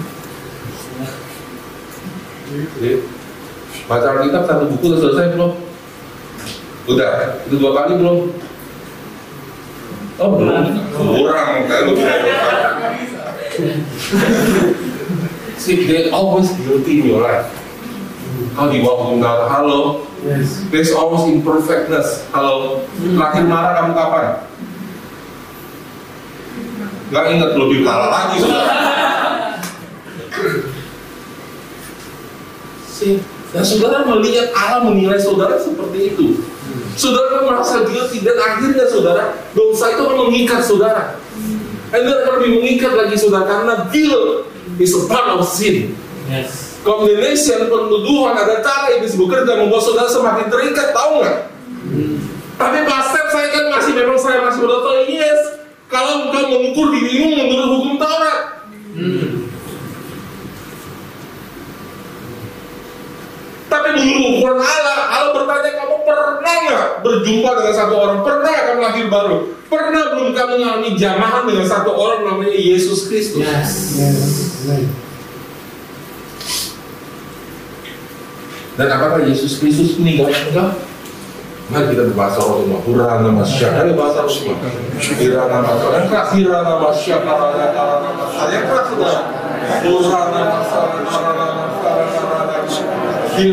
baca 3.83 4.07
Alkitab 4.15 4.47
satu 4.47 4.71
buku 4.71 4.95
udah 4.95 4.99
selesai 5.03 5.35
belum? 5.35 5.51
Udah, 6.87 7.43
itu 7.43 7.59
dua 7.59 7.75
kali 7.75 7.99
belum? 7.99 8.31
Oh 10.17 10.29
belum, 10.39 10.71
kurang 10.95 11.67
kan 11.67 11.83
lu 11.83 11.93
See, 15.59 15.83
they 15.83 16.07
always 16.15 16.47
guilty 16.63 17.03
in 17.03 17.11
your 17.11 17.27
life. 17.27 17.51
Kau 18.55 18.71
di 18.71 18.79
bawah 18.79 19.11
hukum 19.11 19.21
halo, 19.21 20.07
Yes. 20.23 20.63
there's 20.71 20.95
almost 20.95 21.27
imperfectness. 21.27 22.23
Halo, 22.31 22.87
terakhir 22.97 23.43
marah 23.45 23.83
kamu 23.83 23.93
kapan? 23.93 24.25
Gak 27.11 27.25
ingat 27.35 27.51
lebih 27.53 27.83
parah 27.83 28.09
lagi 28.09 28.41
saudara. 28.41 28.86
Dan 33.53 33.63
saudara 33.63 34.03
melihat 34.05 34.51
Allah 34.57 34.85
menilai 34.87 35.17
saudara 35.21 35.55
seperti 35.57 36.15
itu. 36.15 36.41
Saudara 36.97 37.45
merasa 37.45 37.85
guilty 37.85 38.25
dan 38.25 38.35
akhirnya 38.41 38.89
saudara 38.89 39.37
dosa 39.53 39.93
itu 39.93 40.01
akan 40.01 40.33
mengikat 40.33 40.61
saudara. 40.65 41.21
Dan 41.93 42.03
akan 42.03 42.33
lebih 42.41 42.51
mengikat 42.59 42.93
lagi 42.97 43.15
saudara 43.15 43.45
karena 43.45 43.73
guilt 43.93 44.49
is 44.81 44.91
a 44.97 45.05
part 45.05 45.37
of 45.37 45.45
sin. 45.45 45.93
Yes. 46.27 46.79
Condemnation, 46.83 47.67
penuduhan, 47.67 48.35
ada 48.35 48.63
cara 48.63 48.95
iblis 48.95 49.15
bekerja 49.15 49.59
membuat 49.59 49.83
saudara 49.83 50.07
semakin 50.07 50.47
terikat, 50.47 50.95
tahu 50.95 51.19
nggak? 51.19 51.37
Tapi 52.57 52.77
pastor 52.89 53.25
saya 53.29 53.47
kan 53.53 53.65
masih 53.69 53.93
memang 53.93 54.17
saya 54.17 54.41
masih 54.41 54.59
berdoa 54.65 55.05
yes. 55.05 55.41
Kalau 55.87 56.27
engkau 56.27 56.51
mengukur 56.51 56.91
dirimu 56.91 57.31
menurut 57.31 57.67
hukum 57.79 57.93
Taurat, 57.95 58.67
tapi 63.67 63.87
menurut 63.99 64.39
ukuran 64.39 64.63
Allah, 64.63 64.99
Allah 65.11 65.31
bertanya 65.35 65.71
kamu 65.75 65.95
pernah 66.07 66.55
nggak 66.63 66.85
berjumpa 67.03 67.49
dengan 67.59 67.75
satu 67.75 67.93
orang? 67.99 68.19
Pernah 68.23 68.55
kamu 68.63 68.79
lahir 68.79 69.05
baru? 69.11 69.37
Pernah 69.67 70.03
belum 70.15 70.29
kamu 70.31 70.53
mengalami 70.55 70.89
jamahan 70.95 71.43
dengan 71.43 71.67
satu 71.67 71.91
orang 71.91 72.21
namanya 72.23 72.55
Yesus 72.55 73.11
Kristus? 73.11 73.43
Yes. 73.43 73.71
Yes. 73.99 74.23
Dan 78.77 78.87
apakah 78.93 79.25
Yesus 79.25 79.57
Kristus 79.57 79.97
meninggal 79.97 80.31
enggak? 80.31 80.77
Mari 81.67 81.91
kita 81.91 82.07
berbahasa 82.13 82.39
roh 82.39 82.63
semua. 82.63 82.79
Hura 82.87 83.19
nama 83.19 83.43
syaka. 83.43 83.83
Ayo 83.83 83.99
bahasa 83.99 84.23
roh 84.23 84.31
semua. 84.31 84.55
Hira 84.95 85.43
nama 85.51 85.75
syaka. 85.75 85.95
Yang 85.99 86.07
keras 86.07 86.29
hira 86.31 86.59
nama 86.63 86.71
nama 86.79 86.95
syaka. 86.95 87.33
Yang 88.47 88.65
keras 88.71 88.85
sudah. 88.87 89.15
Hura 89.83 90.21
nama 90.31 90.59
syaka. 90.63 90.97
Kara 91.03 91.66
Oh. 93.37 93.45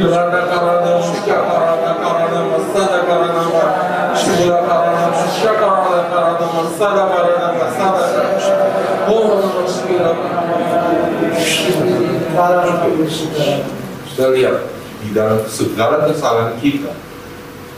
Sudah 14.08 14.28
lihat 14.32 14.56
di 15.04 15.12
dalam 15.12 15.44
segala 15.44 16.08
kesalahan 16.08 16.56
kita, 16.56 16.96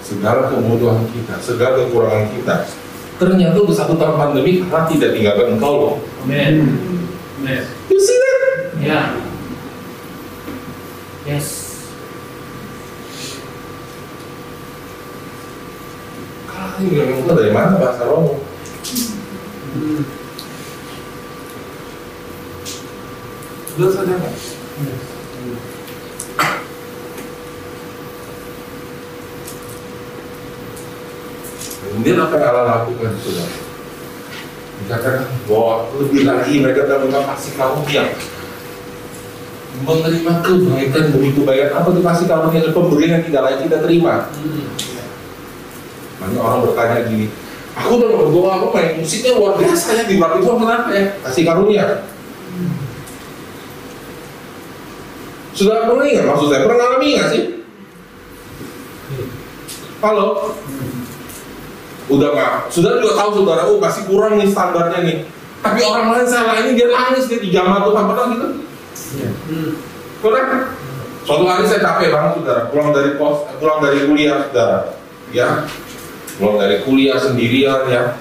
segala 0.07 0.47
kebodohan 0.47 1.03
kita, 1.11 1.35
segala 1.43 1.83
kekurangan 1.83 2.31
kita. 2.31 2.71
Ternyata 3.19 3.59
untuk 3.59 3.75
satu 3.75 3.99
tahun 3.99 4.15
pandemi 4.15 4.63
Allah 4.71 4.87
tidak 4.87 5.11
tinggalkan 5.11 5.59
engkau 5.59 5.75
loh. 5.75 5.95
Amen. 6.23 6.79
Amen. 7.43 7.67
You 7.91 7.99
see 7.99 8.15
that? 8.15 8.39
Yeah. 8.79 9.19
Yes. 11.27 11.67
Kalau 16.47 16.66
ini 16.81 16.93
bilang 16.93 17.09
engkau 17.17 17.35
dari 17.37 17.53
mana 17.53 17.81
bahasa 17.81 18.05
romo? 18.05 18.37
Sudah 23.77 23.91
saja 23.93 24.15
kan? 24.17 24.35
Kemudian 31.87 32.19
apa 32.21 32.35
yang 32.37 32.49
Allah 32.53 32.65
lakukan 32.85 33.13
sudah? 33.25 33.49
Dikatakan 34.77 35.25
bahwa 35.49 35.89
lebih 35.97 36.29
lagi 36.29 36.61
mereka 36.61 36.85
dalam 36.85 37.09
kasih 37.09 37.53
karunia 37.57 38.05
menerima 39.85 40.33
kebaikan 40.41 41.05
demi 41.13 41.37
kebaikan 41.37 41.71
apa 41.77 41.89
itu 41.93 42.01
kasih 42.01 42.27
karunia 42.29 42.73
pemberian 42.73 43.21
yang 43.21 43.25
tidak 43.29 43.43
layak 43.45 43.61
kita 43.69 43.77
terima. 43.85 44.15
Banyak 46.27 46.43
orang 46.43 46.61
bertanya 46.67 46.99
gini, 47.07 47.27
aku 47.79 48.03
udah 48.03 48.09
berdoa, 48.19 48.51
aku 48.59 48.67
main 48.75 48.99
musiknya 48.99 49.39
luar 49.39 49.55
biasa 49.55 49.95
ya 49.95 50.03
di 50.11 50.19
bab 50.19 50.35
itu 50.35 50.51
kenapa 50.51 50.91
ya? 50.91 51.05
Kasih 51.23 51.43
karunia. 51.47 51.87
Sudah 55.55 55.87
pernah 55.87 56.05
ingat 56.05 56.27
maksud 56.27 56.47
saya? 56.51 56.67
Pernah 56.67 56.79
ngalami 56.83 57.09
nggak 57.15 57.29
sih? 57.31 57.43
Halo? 60.03 60.53
Udah 62.11 62.29
nggak? 62.35 62.53
Sudah 62.75 62.99
juga 62.99 63.15
tahu 63.23 63.31
saudara, 63.41 63.63
oh 63.71 63.79
masih 63.79 64.03
kurang 64.11 64.35
nih 64.43 64.51
standarnya 64.51 64.99
nih. 65.07 65.19
Tapi 65.63 65.81
orang 65.87 66.07
lain 66.11 66.27
salah 66.27 66.59
ini 66.63 66.75
dia 66.75 66.91
nangis 66.91 67.31
dia 67.31 67.39
di 67.39 67.55
jamaah 67.55 67.87
Tuhan 67.87 68.05
pernah 68.05 68.27
gitu? 68.35 68.49
Pernah? 70.21 70.75
Suatu 71.27 71.43
hari 71.43 71.67
saya 71.67 71.83
capek 71.83 72.15
banget 72.15 72.39
saudara, 72.39 72.71
pulang 72.71 72.91
dari 72.95 73.19
pos, 73.19 73.47
pulang 73.59 73.83
dari 73.83 74.07
kuliah 74.07 74.47
saudara, 74.47 74.95
ya, 75.35 75.67
pulang 76.37 76.57
dari 76.61 76.85
kuliah 76.85 77.19
sendirian 77.19 77.89
ya, 77.89 78.17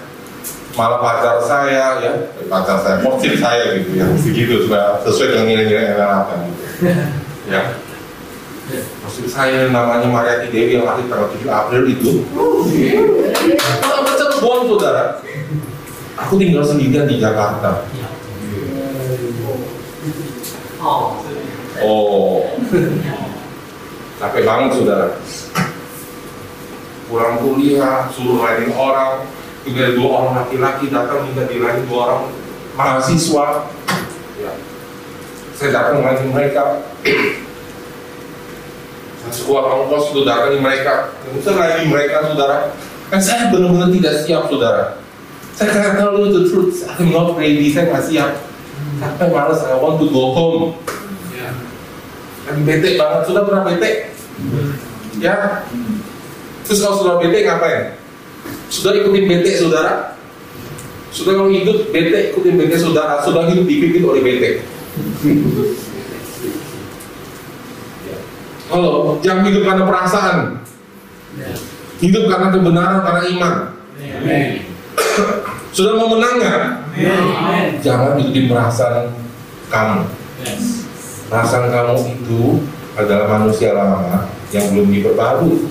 malah 0.75 0.99
pacar 0.99 1.37
saya 1.43 1.99
ya, 1.99 2.11
pacar 2.47 2.77
saya, 2.83 2.97
porsi 3.03 3.35
saya 3.39 3.79
gitu 3.79 3.99
ya, 3.99 4.05
begitu 4.11 4.67
sesuai 5.03 5.27
dengan 5.35 5.45
nilai-nilai 5.47 5.85
yang 5.95 6.11
apa 6.23 6.33
gitu, 6.43 6.61
ya. 7.53 7.61
Maksud 9.05 9.29
saya 9.29 9.69
namanya 9.69 10.09
Mariati 10.09 10.49
Dewi 10.49 10.81
yang 10.81 10.89
lahir 10.89 11.05
tanggal 11.05 11.29
7 11.29 11.45
April 11.45 11.83
itu. 11.85 12.25
Kalau 13.77 14.01
baca 14.01 14.25
buang 14.41 14.65
saudara 14.65 15.21
Aku 16.15 16.39
tinggal 16.39 16.63
sendirian 16.63 17.05
di 17.05 17.19
Jakarta. 17.19 17.83
Oh. 21.83 22.47
Capek 24.15 24.43
banget 24.47 24.69
saudara 24.79 25.11
Pulang 27.15 27.39
kuliah, 27.39 28.11
suruh 28.11 28.43
lain 28.43 28.75
orang 28.75 29.23
Tinggal 29.63 29.95
dua 29.97 30.09
orang 30.19 30.33
laki-laki 30.43 30.91
datang 30.93 31.25
minta 31.25 31.47
dilayani 31.49 31.89
dua 31.89 31.99
orang 32.05 32.21
mahasiswa. 32.77 33.71
Ya. 34.37 34.51
Saya 35.57 35.69
datang 35.73 36.05
melayani 36.05 36.29
mereka. 36.29 36.85
Sebuah 39.31 39.63
ongkos 39.65 40.13
itu 40.13 40.21
datangi 40.21 40.61
mereka. 40.61 41.17
Saya 41.41 41.55
lagi 41.57 41.89
mereka 41.89 42.29
saudara. 42.29 42.77
Kan 43.09 43.17
saya 43.17 43.49
benar-benar 43.49 43.89
tidak 43.89 44.13
siap 44.21 44.51
saudara. 44.53 45.01
Saya 45.57 45.71
kata 45.71 45.89
tell 45.97 46.19
you 46.19 46.29
the 46.29 46.43
truth 46.51 46.83
I'm 46.85 47.09
not 47.09 47.33
ready 47.33 47.71
saya 47.73 47.89
nggak 47.89 48.05
siap. 48.05 48.31
Sampai 49.01 49.33
malas 49.33 49.65
I 49.65 49.79
want 49.81 49.97
to 49.97 50.13
go 50.13 50.29
home. 50.29 50.77
Lagi 52.45 52.61
bete 52.61 53.01
banget 53.01 53.21
sudah 53.25 53.41
pernah 53.49 53.65
bete? 53.65 54.13
Ya 55.17 55.65
terus 56.65 56.81
kalau 56.81 56.97
sudah 56.99 57.15
bete 57.21 57.45
ngapain? 57.45 57.93
Sudah 58.67 58.97
ikutin 58.97 59.25
bete 59.29 59.61
saudara? 59.61 60.17
Sudah 61.13 61.37
kalau 61.37 61.53
hidup 61.53 61.93
bete 61.93 62.33
ikutin 62.33 62.57
bete 62.57 62.75
saudara. 62.81 63.21
Sudah 63.21 63.45
hidup 63.47 63.69
dipimpin 63.69 64.03
oleh 64.03 64.21
bete. 64.25 64.49
Halo, 68.65 69.21
jangan 69.21 69.45
hidup 69.45 69.61
karena 69.61 69.83
perasaan, 69.85 70.37
hidup 72.01 72.25
karena 72.25 72.49
kebenaran, 72.49 72.99
karena 73.05 73.21
iman. 73.37 73.53
Sudah 75.69 75.93
mau 76.01 76.09
menang 76.17 76.41
nggak? 76.41 76.59
Amen. 76.97 77.67
Jangan 77.85 78.17
ikutin 78.17 78.49
perasaan 78.49 79.13
kamu. 79.69 80.01
Perasaan 81.29 81.69
kamu 81.69 81.95
itu 82.09 82.41
adalah 82.97 83.37
manusia 83.37 83.75
lama 83.75 84.25
yang 84.49 84.65
belum 84.73 84.87
diperbarui, 84.89 85.69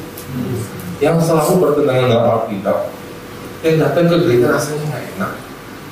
yang 1.04 1.20
selalu 1.20 1.60
bertentangan 1.60 2.08
dengan 2.08 2.24
Alkitab, 2.32 2.78
yang 3.60 3.76
datang 3.76 4.08
ke 4.08 4.16
gereja 4.24 4.56
rasanya 4.56 4.84
nggak 4.88 5.04
enak, 5.12 5.32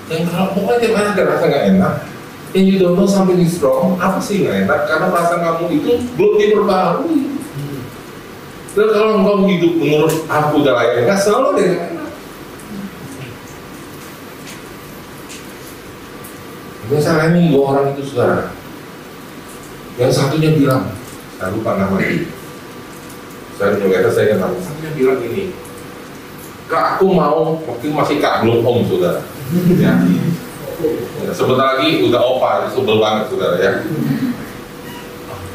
yang 0.09 0.23
kalau 0.33 0.57
pokoknya 0.57 0.79
tiap 0.81 0.95
hari 0.97 1.09
ada 1.13 1.23
rasa 1.29 1.45
nggak 1.53 1.65
enak, 1.77 1.95
yang 2.57 2.65
you 2.65 2.77
don't 2.81 2.97
know 2.97 3.05
something 3.05 3.37
is 3.37 3.61
wrong, 3.61 4.01
apa 4.01 4.17
sih 4.25 4.41
nggak 4.41 4.65
enak? 4.65 4.81
Karena 4.89 5.13
perasaan 5.13 5.41
kamu 5.45 5.65
itu 5.77 5.91
belum 6.17 6.33
diperbarui. 6.41 7.21
Dan 8.73 8.89
kalau 8.89 9.21
engkau 9.21 9.45
hidup 9.53 9.73
menurut 9.77 10.17
aku 10.33 10.65
layak 10.65 11.05
enggak 11.05 11.21
selalu 11.21 11.47
ada 11.53 11.61
yang 11.61 11.81
enak. 11.93 12.11
Misalnya 16.89 17.25
ini 17.37 17.53
dua 17.53 17.63
orang 17.69 17.93
itu 17.93 18.03
saudara. 18.09 18.49
Yang 20.01 20.13
satunya 20.17 20.57
bilang, 20.57 20.89
saya 21.37 21.53
lupa 21.53 21.77
namanya. 21.77 22.25
Saya 23.63 23.79
juga 23.79 24.11
saya 24.11 24.35
kenal. 24.35 24.51
Satunya 24.59 24.91
bilang 24.99 25.23
gini, 25.23 25.55
Kak, 26.67 26.99
aku 26.99 27.15
mau, 27.15 27.63
mungkin 27.63 27.95
masih 27.95 28.19
kak 28.19 28.43
belum 28.43 28.67
om 28.67 28.83
saudara. 28.91 29.23
Ya. 29.79 29.95
Ya, 31.23 31.31
sebentar 31.31 31.79
lagi 31.79 32.03
udah 32.03 32.19
opa, 32.19 32.67
sebel 32.75 32.99
banget 32.99 33.31
saudara 33.31 33.57
ya. 33.63 33.73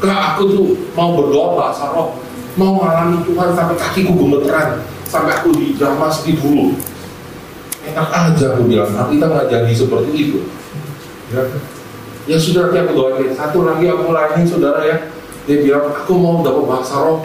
Kak, 0.00 0.20
aku 0.32 0.42
tuh 0.48 0.66
mau 0.96 1.20
berdoa 1.20 1.52
bahasa 1.52 1.92
roh, 1.92 2.16
mau 2.56 2.80
mengalami 2.80 3.20
Tuhan 3.28 3.52
sampai 3.52 3.76
kakiku 3.76 4.16
gemeteran, 4.16 4.80
sampai 5.04 5.36
aku 5.36 5.52
dijamah 5.52 6.08
sedih 6.08 6.40
dulu. 6.40 6.80
Enak 7.92 8.08
aja 8.08 8.56
aku 8.56 8.72
bilang, 8.72 8.88
nah, 8.96 9.04
kita 9.12 9.26
nggak 9.28 9.48
jadi 9.52 9.72
seperti 9.76 10.10
itu. 10.16 10.48
Ya, 11.28 11.44
ya 12.24 12.36
sudah 12.40 12.72
aku 12.72 12.92
doain. 12.96 13.36
Satu 13.36 13.68
lagi 13.68 13.84
aku 13.84 14.16
lainin 14.16 14.48
saudara 14.48 14.80
ya. 14.80 14.96
Dia 15.44 15.60
bilang, 15.60 15.92
aku 15.92 16.16
mau 16.16 16.40
dapat 16.40 16.64
bahasa 16.64 17.04
roh. 17.04 17.20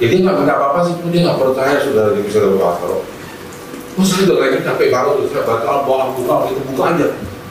Jadi 0.00 0.24
nggak 0.24 0.36
minta 0.40 0.56
apa-apa 0.56 0.88
sih, 0.88 0.96
dia 1.12 1.20
nggak 1.28 1.36
percaya 1.36 1.76
saudara 1.84 2.16
dia 2.16 2.24
bisa 2.24 2.40
dapat 2.40 2.80
roh. 2.88 3.04
Oh 4.00 4.04
saya 4.06 4.32
udah 4.32 4.36
lagi 4.40 4.64
capek 4.64 4.88
banget 4.88 5.12
tuh, 5.12 5.28
saya 5.28 5.44
baca 5.44 5.84
bawa 5.84 6.16
buka 6.16 6.48
itu 6.48 6.62
buka 6.72 6.84
aja. 6.96 7.08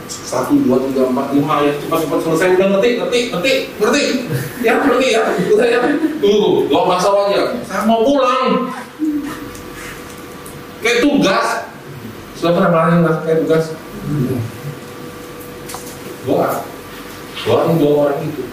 Satu, 0.09 0.57
dua, 0.65 0.81
tiga, 0.89 1.05
empat, 1.05 1.37
lima 1.37 1.61
ya 1.61 1.77
cepat 1.77 2.09
cepat 2.09 2.19
selesai 2.25 2.57
udah 2.57 2.67
ngetik, 2.73 2.93
ngetik, 2.97 3.25
ngetik, 3.29 3.59
ngerti, 3.77 4.01
ya 4.65 4.81
ngerti 4.81 5.07
ya, 5.13 5.21
udah 5.53 5.67
ya. 5.69 5.79
Tunggu, 6.17 6.65
doa 6.65 6.83
bahasa 6.89 7.13
aja. 7.29 7.53
Saya 7.69 7.85
mau 7.85 8.01
pulang. 8.01 8.73
Kayak 10.81 11.05
tugas. 11.05 11.47
Sudah 12.33 12.51
pernah 12.57 12.69
ngalamin 12.73 12.97
nggak 13.05 13.15
kayak 13.21 13.37
tugas? 13.45 13.65
Doain 17.45 17.77
dua 17.77 17.91
orang 18.09 18.25
itu. 18.25 18.48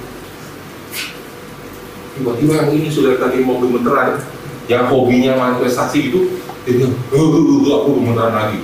Tiba-tiba 2.17 2.53
yang 2.65 2.71
ini 2.73 2.89
sudah 2.89 3.21
tadi 3.21 3.45
mau 3.45 3.61
gemeteran, 3.61 4.17
yang 4.67 4.89
hobinya 4.89 5.37
manifestasi 5.37 6.11
itu, 6.11 6.41
dia 6.65 6.73
bilang, 6.81 6.97
"Eh, 7.13 7.21
eh, 7.21 7.69
eh, 7.69 7.75
aku 7.77 7.89
gemeteran 8.01 8.33
lagi. 8.33 8.61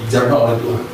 Dijamah 0.00 0.38
oleh 0.48 0.56
Tuhan. 0.64 0.84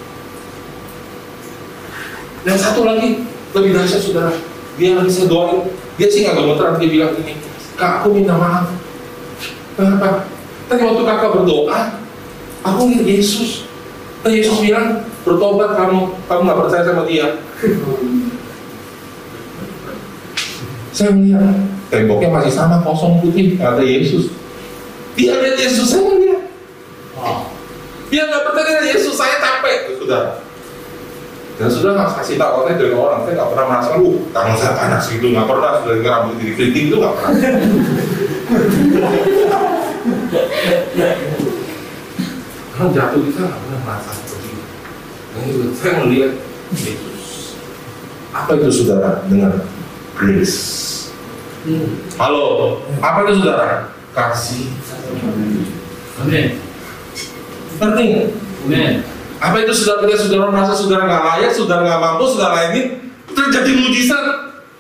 Dan 2.43 2.57
satu 2.59 2.83
lagi, 2.83 3.23
lebih 3.55 3.71
dahsyat 3.71 4.03
saudara. 4.03 4.35
Dia 4.75 4.99
lagi 4.99 5.13
saya 5.15 5.31
doain, 5.31 5.63
dia 5.95 6.09
sih 6.11 6.27
nggak 6.27 6.35
gemeteran, 6.43 6.75
dia 6.83 6.91
bilang 6.91 7.13
gini, 7.15 7.39
Kak, 7.79 8.03
aku 8.03 8.19
minta 8.19 8.35
maaf. 8.35 8.67
Kenapa? 9.79 10.27
Tadi 10.67 10.83
waktu 10.83 11.03
kakak 11.07 11.31
berdoa, 11.39 11.79
aku 12.67 12.81
lihat 12.91 13.07
Yesus. 13.07 13.71
Dan 14.27 14.35
Yesus 14.35 14.59
bilang, 14.59 15.07
bertobat 15.23 15.79
kamu, 15.79 16.19
kamu 16.27 16.41
nggak 16.43 16.59
percaya 16.67 16.83
sama 16.83 17.07
dia. 17.07 17.39
Saya 20.93 21.17
melihat 21.17 21.57
temboknya 21.93 22.33
masih 22.33 22.49
sama 22.57 22.81
kosong 22.81 23.21
putih, 23.21 23.61
ada 23.61 23.85
Yesus. 23.85 24.33
Dia 25.13 25.37
lihat 25.37 25.61
Yesus 25.61 25.93
saya 25.93 26.09
melihat. 26.09 26.49
Dia 28.09 28.33
nggak 28.33 28.49
percaya 28.49 28.81
Yesus, 28.89 29.13
saya 29.13 29.37
capek, 29.37 30.01
saudara. 30.01 30.41
Dan 31.61 31.69
sudah 31.69 31.93
nggak 31.93 32.17
kasih 32.17 32.41
tahu 32.41 32.65
saya 32.65 32.81
dari 32.81 32.97
orang, 32.97 33.29
saya 33.29 33.37
nggak 33.37 33.51
pernah 33.53 33.67
merasa, 33.69 34.01
uh, 34.01 34.17
tangan 34.33 34.57
saya 34.57 34.73
panas 34.73 35.05
gitu, 35.13 35.27
nggak 35.37 35.45
pernah 35.45 35.85
sudah 35.85 35.95
dengar 36.01 36.13
rambut 36.17 36.41
diri 36.41 36.53
keriting 36.57 36.89
itu 36.89 36.97
nggak 36.97 37.13
pernah. 37.13 37.33
Kalau 42.73 42.89
jatuh 42.97 43.21
kita 43.21 43.41
nggak 43.45 43.61
pernah 43.69 43.81
merasa 43.85 44.11
seperti 44.17 44.49
itu. 44.49 44.65
Dan 45.37 45.43
itu 45.45 45.61
saya 45.77 45.93
melihat 46.01 46.33
Yesus. 46.73 47.53
Apa 48.33 48.57
itu 48.57 48.73
saudara 48.73 49.21
dengan 49.29 49.61
grace? 50.17 51.02
Halo, 52.19 52.75
apa 52.99 53.23
itu 53.23 53.39
saudara? 53.39 53.95
Kasih. 54.11 54.67
Amin. 56.19 56.59
Ngerti 57.79 58.03
nggak? 58.03 58.29
Amin. 58.67 58.95
Apa 59.39 59.63
itu 59.63 59.71
saudara 59.71 60.11
ketika 60.11 60.27
saudara 60.27 60.51
merasa 60.51 60.75
saudara 60.75 61.07
nggak 61.07 61.23
layak, 61.23 61.53
saudara 61.55 61.87
nggak 61.87 62.03
mampu, 62.03 62.25
saudara 62.35 62.75
ini 62.75 62.99
terjadi 63.31 63.71
mujizat? 63.79 64.27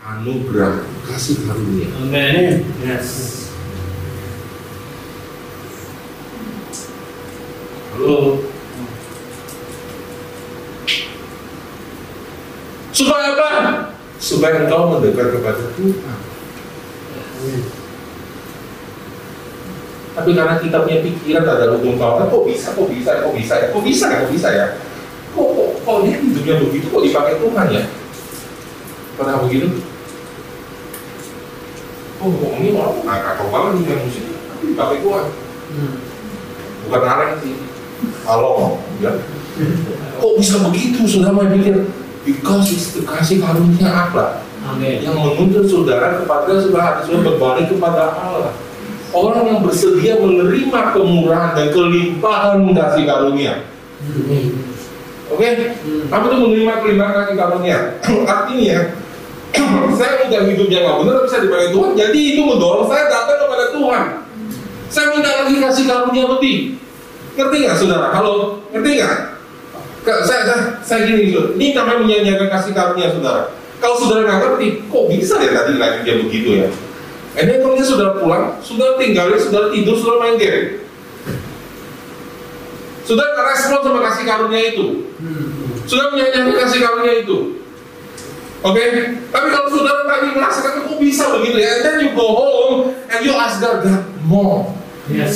Anugerah 0.02 0.82
kasih 1.06 1.46
karunia. 1.46 1.86
Amin. 2.02 2.66
Yes. 2.82 3.46
Halo. 7.94 8.42
Supaya 12.90 13.38
apa? 13.38 13.50
Supaya 14.18 14.66
engkau 14.66 14.98
mendekat 14.98 15.38
kepada 15.38 15.62
Tuhan. 15.78 16.31
Tapi 20.12 20.30
karena 20.36 20.60
kita 20.60 20.76
punya 20.84 21.00
pikiran 21.00 21.44
ada 21.48 21.72
hukum 21.72 21.96
Taurat, 21.96 22.28
kok 22.28 22.44
bisa, 22.44 22.76
kok 22.76 22.88
bisa, 22.92 23.10
kok 23.24 23.32
bisa 23.32 23.54
ya, 23.56 23.66
kok 23.72 23.82
bisa 23.82 24.04
ya, 24.12 24.16
kok 24.20 24.30
bisa 24.30 24.48
ya? 24.52 24.66
Kok, 25.32 25.48
kok, 25.56 25.68
kok 25.82 25.96
dia 26.04 26.20
hidupnya 26.20 26.54
begitu, 26.60 26.86
kok 26.92 27.02
dipakai 27.02 27.40
Tuhan 27.40 27.66
ya? 27.72 27.82
Pernah 29.16 29.36
begitu? 29.40 29.66
Oh, 32.20 32.28
kok 32.28 32.52
ini 32.60 32.76
orang 32.76 33.00
nggak 33.00 33.18
kacau 33.24 33.46
banget 33.48 33.72
nih 33.80 33.84
yang 33.88 34.00
musik, 34.04 34.24
tapi 34.28 34.64
dipakai 34.76 34.98
Tuhan. 35.00 35.26
Bukan 36.86 37.02
aneh 37.08 37.28
sih. 37.40 37.54
Halo, 38.28 38.76
ya. 39.00 39.10
Kok 40.20 40.32
bisa 40.36 40.60
begitu, 40.68 41.00
saudara 41.08 41.32
mau 41.32 41.48
pikir? 41.48 41.88
Because 42.22 42.70
it's 42.70 42.94
the 42.94 43.02
kasih 43.02 43.42
karunia 43.42 43.90
Allah 43.90 44.44
Amin. 44.62 45.02
yang 45.02 45.18
menuntut 45.18 45.66
saudara 45.66 46.22
kepada 46.22 46.54
saudara 46.62 47.02
saudara 47.02 47.26
berbalik 47.34 47.66
kepada 47.66 48.14
Allah. 48.14 48.54
Orang 49.12 49.44
yang 49.44 49.60
bersedia 49.60 50.16
menerima 50.16 50.96
kemurahan 50.96 51.52
dan 51.52 51.68
kelimpahan 51.68 52.64
kasih 52.72 53.04
karunia. 53.04 53.60
Oke? 55.28 55.48
Apa 56.08 56.24
itu 56.32 56.36
menerima 56.40 56.72
kelimpahan 56.80 57.14
kasih 57.20 57.36
karunia? 57.36 57.78
Artinya, 58.32 58.78
saya 60.00 60.12
minta 60.24 60.38
hidupnya 60.48 60.78
nggak 60.80 60.96
benar 61.04 61.16
bisa 61.28 61.36
dipakai 61.44 61.68
Tuhan. 61.76 61.90
Jadi 61.92 62.20
itu 62.32 62.40
mendorong 62.40 62.88
saya 62.88 63.04
datang 63.10 63.38
kepada 63.44 63.64
Tuhan. 63.74 64.02
Saya 64.88 65.06
minta 65.12 65.30
lagi 65.44 65.54
kasih 65.60 65.84
karunia 65.84 66.24
lebih. 66.38 66.56
Ngerti 67.36 67.56
nggak 67.68 67.76
saudara? 67.76 68.08
Halo, 68.16 68.64
ngerti 68.72 68.90
nggak? 68.96 69.16
Saya, 70.02 70.20
saya, 70.24 70.56
saya 70.80 71.00
gini. 71.04 71.36
Ini 71.36 71.66
namanya 71.76 72.00
menyanyiakan 72.00 72.48
kasih 72.48 72.72
karunia 72.72 73.12
saudara. 73.12 73.61
Kalau 73.82 73.98
saudara 73.98 74.22
nggak 74.22 74.38
ngerti, 74.46 74.66
kok 74.86 75.04
bisa 75.10 75.34
ya 75.42 75.50
tadi 75.58 75.74
lagi 75.74 76.06
dia 76.06 76.14
begitu 76.22 76.48
ya? 76.62 76.68
Ini 77.34 77.58
kalau 77.58 77.74
dia 77.74 77.82
sudah 77.82 78.14
pulang, 78.14 78.62
sudah 78.62 78.94
tinggalin, 78.94 79.40
sudah 79.40 79.74
tidur, 79.74 79.98
sudah 79.98 80.22
main 80.22 80.38
game. 80.38 80.86
Sudah 83.02 83.26
nggak 83.26 83.46
respon 83.50 83.82
sama 83.82 84.00
kasih 84.06 84.22
karunia 84.22 84.62
itu. 84.70 84.86
Sudah 85.90 86.14
menyanyiakan 86.14 86.54
kasih 86.62 86.78
karunia 86.78 87.14
itu. 87.26 87.58
Oke, 88.62 88.82
tapi 89.34 89.46
kalau 89.50 89.66
saudara 89.74 90.06
tadi 90.06 90.38
merasakan 90.38 90.86
kok 90.86 90.98
bisa 91.02 91.34
begitu 91.34 91.58
ya, 91.58 91.68
and 91.74 91.82
then 91.82 91.96
you 91.98 92.14
go 92.14 92.30
home 92.30 92.94
and 93.10 93.20
you 93.26 93.34
ask 93.34 93.58
God, 93.58 93.82
God 93.82 94.06
more, 94.22 94.70
Yes. 95.10 95.34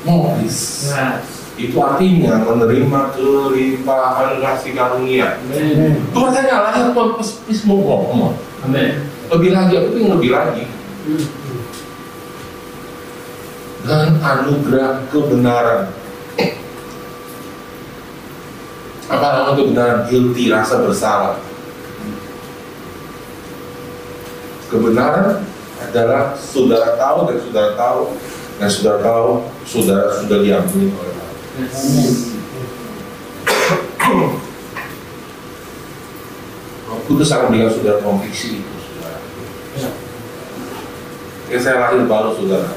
more 0.00 0.32
please. 0.40 0.88
Yes. 0.88 1.41
Itu 1.60 1.76
artinya 1.84 2.40
menerima 2.48 3.00
kelimpahan 3.12 4.40
kasih 4.40 4.72
karunia. 4.72 5.36
Tuhan 6.10 6.30
saya 6.32 6.42
nggak 6.48 6.60
layak 6.64 6.86
Tuhan 6.96 7.60
more, 7.68 8.08
more. 8.16 8.34
Amin. 8.64 9.04
Lebih 9.28 9.50
lagi, 9.52 9.72
aku 9.76 9.88
ingin 9.96 10.12
lebih 10.16 10.30
lagi. 10.32 10.64
Dan 13.82 14.16
anugerah 14.22 15.04
kebenaran. 15.12 15.92
Apa 19.12 19.26
nama 19.28 19.52
kebenaran? 19.52 20.08
Guilty, 20.08 20.48
rasa 20.48 20.80
bersalah. 20.80 21.36
Kebenaran 24.72 25.44
adalah 25.84 26.32
saudara 26.38 26.96
tahu 26.96 27.28
dan 27.28 27.36
saudara 27.44 27.70
tahu 27.76 28.00
dan 28.56 28.68
saudara 28.70 28.98
tahu 29.04 29.28
saudara 29.68 30.08
sudah 30.16 30.38
diampuni 30.40 30.88
oleh 30.96 31.11
Roh 31.52 31.68
Kudus 37.04 37.28
akan 37.28 37.52
berikan 37.52 37.68
saudara 37.68 38.00
konviksi 38.00 38.64
itu, 38.64 38.74
saudara. 38.80 39.20
Ya, 41.52 41.60
saya 41.60 41.84
lahir 41.84 42.08
baru, 42.08 42.32
saudara. 42.32 42.72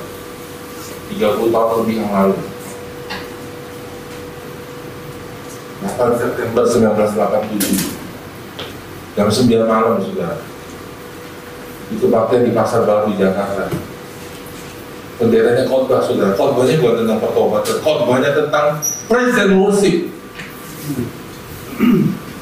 30 1.07 1.55
tahun 1.55 1.87
lebih 1.87 2.03
yang 2.03 2.11
lalu. 2.11 2.35
8 5.95 6.19
September 6.19 6.67
1987. 6.67 9.15
Jam 9.15 9.31
9 9.31 9.63
malam, 9.63 10.03
saudara. 10.03 10.43
Itu 11.95 12.11
baktian 12.11 12.43
di 12.43 12.51
Pasar 12.51 12.83
Baru 12.83 13.07
di 13.07 13.15
Jakarta. 13.15 13.94
Benderanya 15.15 15.63
khotbah, 15.69 16.03
saudara. 16.03 16.35
Khotbahnya 16.35 16.79
bukan 16.83 17.05
tentang 17.05 17.19
pertobatan, 17.23 17.75
khotbahnya 17.79 18.31
tentang 18.35 18.67
praise 19.07 19.37
and 19.39 19.55
worship. 19.55 19.95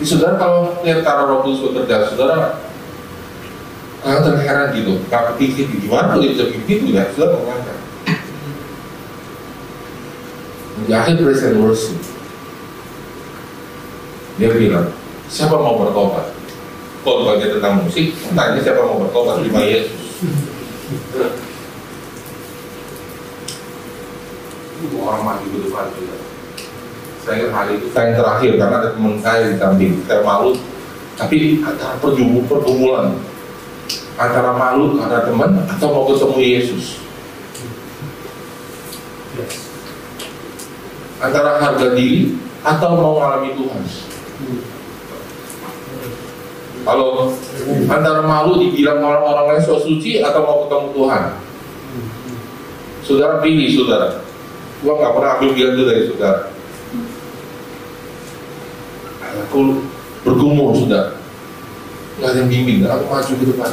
Jadi, 0.01 0.05
saudara 0.09 0.35
kalau 0.35 0.73
lihat 0.83 1.05
cara 1.05 1.29
Roh 1.29 1.45
Kudus 1.45 1.71
bekerja, 1.71 2.11
saudara 2.11 2.59
Kalian 4.03 4.35
terheran 4.35 4.75
gitu, 4.75 4.99
gak 5.07 5.31
kepikir 5.31 5.63
gimana 5.79 6.19
dia 6.19 6.35
bisa 6.35 6.51
begitu 6.51 6.91
ya, 6.91 7.07
saudara 7.15 7.39
mengangkat. 7.39 7.83
di 10.83 10.91
akhir 10.91 11.15
praise 11.23 11.43
and 11.47 11.57
worship 11.63 11.99
dia 14.35 14.49
bilang 14.51 14.89
siapa 15.31 15.55
mau 15.55 15.79
bertobat 15.79 16.33
kalau 17.05 17.29
bagian 17.29 17.59
tentang 17.59 17.85
musik 17.85 18.11
tanya 18.33 18.59
siapa 18.59 18.81
mau 18.83 18.99
bertobat 18.99 19.39
terima 19.39 19.61
Yesus 19.63 19.93
itu 24.82 24.82
orang 25.01 25.21
mati 25.25 25.45
depan 25.49 25.89
juga 25.97 26.17
saya 27.23 27.35
ingat 27.39 27.51
hari 27.55 27.71
itu 27.79 27.87
saya 27.89 28.11
yang 28.11 28.17
terakhir 28.19 28.51
karena 28.59 28.75
ada 28.83 28.89
teman 28.91 29.13
saya 29.23 29.41
di 29.47 29.55
samping 29.55 29.91
saya 30.05 30.21
malu 30.21 30.53
tapi 31.13 31.61
antara 31.61 32.01
perjumpa 32.01 32.49
pergumulan. 32.49 33.13
Antara 34.13 34.53
malu 34.53 34.97
karena 34.97 35.25
teman 35.25 35.51
atau 35.65 35.87
mau 35.89 36.05
ketemu 36.09 36.37
Yesus? 36.41 37.01
Antara 41.21 41.61
harga 41.61 41.97
diri 41.97 42.37
atau 42.61 42.89
mau 42.97 43.17
mengalami 43.17 43.57
Tuhan? 43.57 43.81
Kalau 46.83 47.31
antara 47.87 48.21
malu 48.27 48.59
dibilang 48.59 48.99
orang-orang 48.99 49.55
lain 49.55 49.63
so 49.63 49.79
suci 49.79 50.21
atau 50.21 50.45
mau 50.45 50.57
ketemu 50.65 50.87
Tuhan? 50.93 51.23
Saudara 53.03 53.35
pilih 53.41 53.69
saudara 53.73 54.22
gua 54.83 54.93
nggak 54.99 55.13
pernah 55.15 55.31
ambil 55.39 55.49
pilihan 55.55 55.71
itu 55.73 55.83
dari 55.87 56.01
saudara. 56.11 56.39
Aku 59.49 59.81
bergumul 60.21 60.77
sudah 60.77 61.17
nggak 62.19 62.29
ada 62.29 62.39
yang 62.43 62.49
bimbing. 62.51 62.85
Aku 62.85 63.07
maju 63.09 63.33
ke 63.33 63.45
depan 63.49 63.71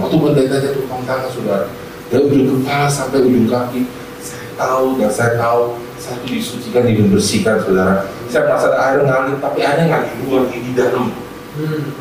waktu 0.00 0.16
pendetanya 0.16 0.70
tukang 0.72 1.02
tangan 1.04 1.28
saudara. 1.30 1.66
Dari 2.10 2.26
ujung 2.26 2.64
kepala 2.64 2.88
sampai 2.90 3.22
ujung 3.22 3.46
kaki. 3.46 3.86
Saya 4.18 4.48
tahu 4.58 4.98
dan 4.98 5.10
saya 5.12 5.32
tahu. 5.38 5.78
Saya 6.00 6.16
itu 6.24 6.40
disucikan 6.40 6.88
dibersihkan 6.88 7.60
saudara. 7.60 8.08
Saya 8.32 8.48
merasa 8.48 8.72
ada 8.72 8.78
air 8.88 9.00
ngalir 9.04 9.36
tapi 9.38 9.60
airnya 9.60 10.00
di 10.08 10.14
luar 10.24 10.48
di 10.48 10.58
di 10.64 10.72
dalam 10.72 11.12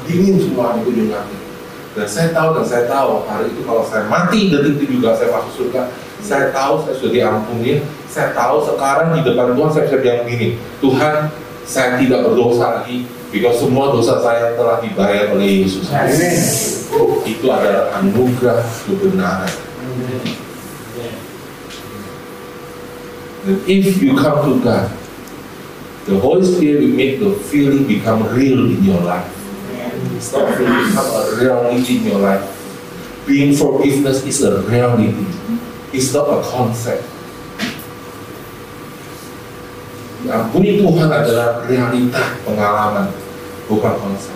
dingin 0.07 0.39
semua 0.39 0.79
di 0.79 0.87
ujung 0.87 1.11
kaki. 1.11 1.37
Dan 1.93 2.07
saya 2.07 2.31
tahu 2.31 2.57
dan 2.57 2.65
saya 2.65 2.83
tahu 2.87 3.27
hari 3.27 3.51
itu 3.51 3.61
kalau 3.67 3.83
saya 3.83 4.07
mati 4.07 4.47
detik 4.47 4.79
itu 4.79 4.97
juga 4.97 5.13
saya 5.19 5.35
masuk 5.35 5.67
surga 5.67 5.91
saya 6.23 6.51
tahu 6.51 6.83
saya 6.83 6.95
sudah 6.99 7.13
diampuni 7.13 7.83
saya 8.09 8.35
tahu 8.35 8.65
sekarang 8.65 9.15
di 9.15 9.21
depan 9.23 9.55
Tuhan 9.55 9.69
saya 9.71 9.83
bisa 9.87 9.97
bilang 10.03 10.21
begini 10.27 10.47
Tuhan 10.83 11.15
saya 11.63 11.89
tidak 12.01 12.19
berdosa 12.25 12.81
lagi 12.81 13.05
because 13.29 13.61
semua 13.61 13.93
dosa 13.93 14.19
saya 14.19 14.57
telah 14.57 14.81
dibayar 14.81 15.31
oleh 15.31 15.63
Yesus 15.63 15.87
itu 17.23 17.45
adalah 17.47 17.93
anugerah 18.01 18.65
kebenaran 18.85 19.51
And 23.49 23.63
if 23.65 24.03
you 24.03 24.19
come 24.19 24.45
to 24.45 24.61
God, 24.61 24.91
the 26.05 26.19
Holy 26.19 26.43
Spirit 26.43 26.83
will 26.83 26.93
make 26.93 27.19
the 27.19 27.31
feeling 27.47 27.87
become 27.87 28.27
real 28.35 28.67
in 28.67 28.83
your 28.83 28.99
life. 28.99 29.31
It's 30.15 30.31
not 30.33 30.57
feeling 30.57 30.91
become 30.91 31.07
a 31.07 31.39
reality 31.39 31.97
in 31.97 32.03
your 32.03 32.19
life. 32.19 32.43
Being 33.25 33.55
forgiveness 33.55 34.25
is 34.27 34.43
a 34.43 34.61
reality. 34.67 35.15
It's 35.89 36.13
not 36.13 36.29
a 36.29 36.37
concept. 36.45 37.01
Ampuni 40.29 40.77
Tuhan 40.77 41.09
adalah 41.09 41.65
realita 41.65 42.37
pengalaman, 42.45 43.09
bukan 43.65 43.93
konsep. 43.97 44.35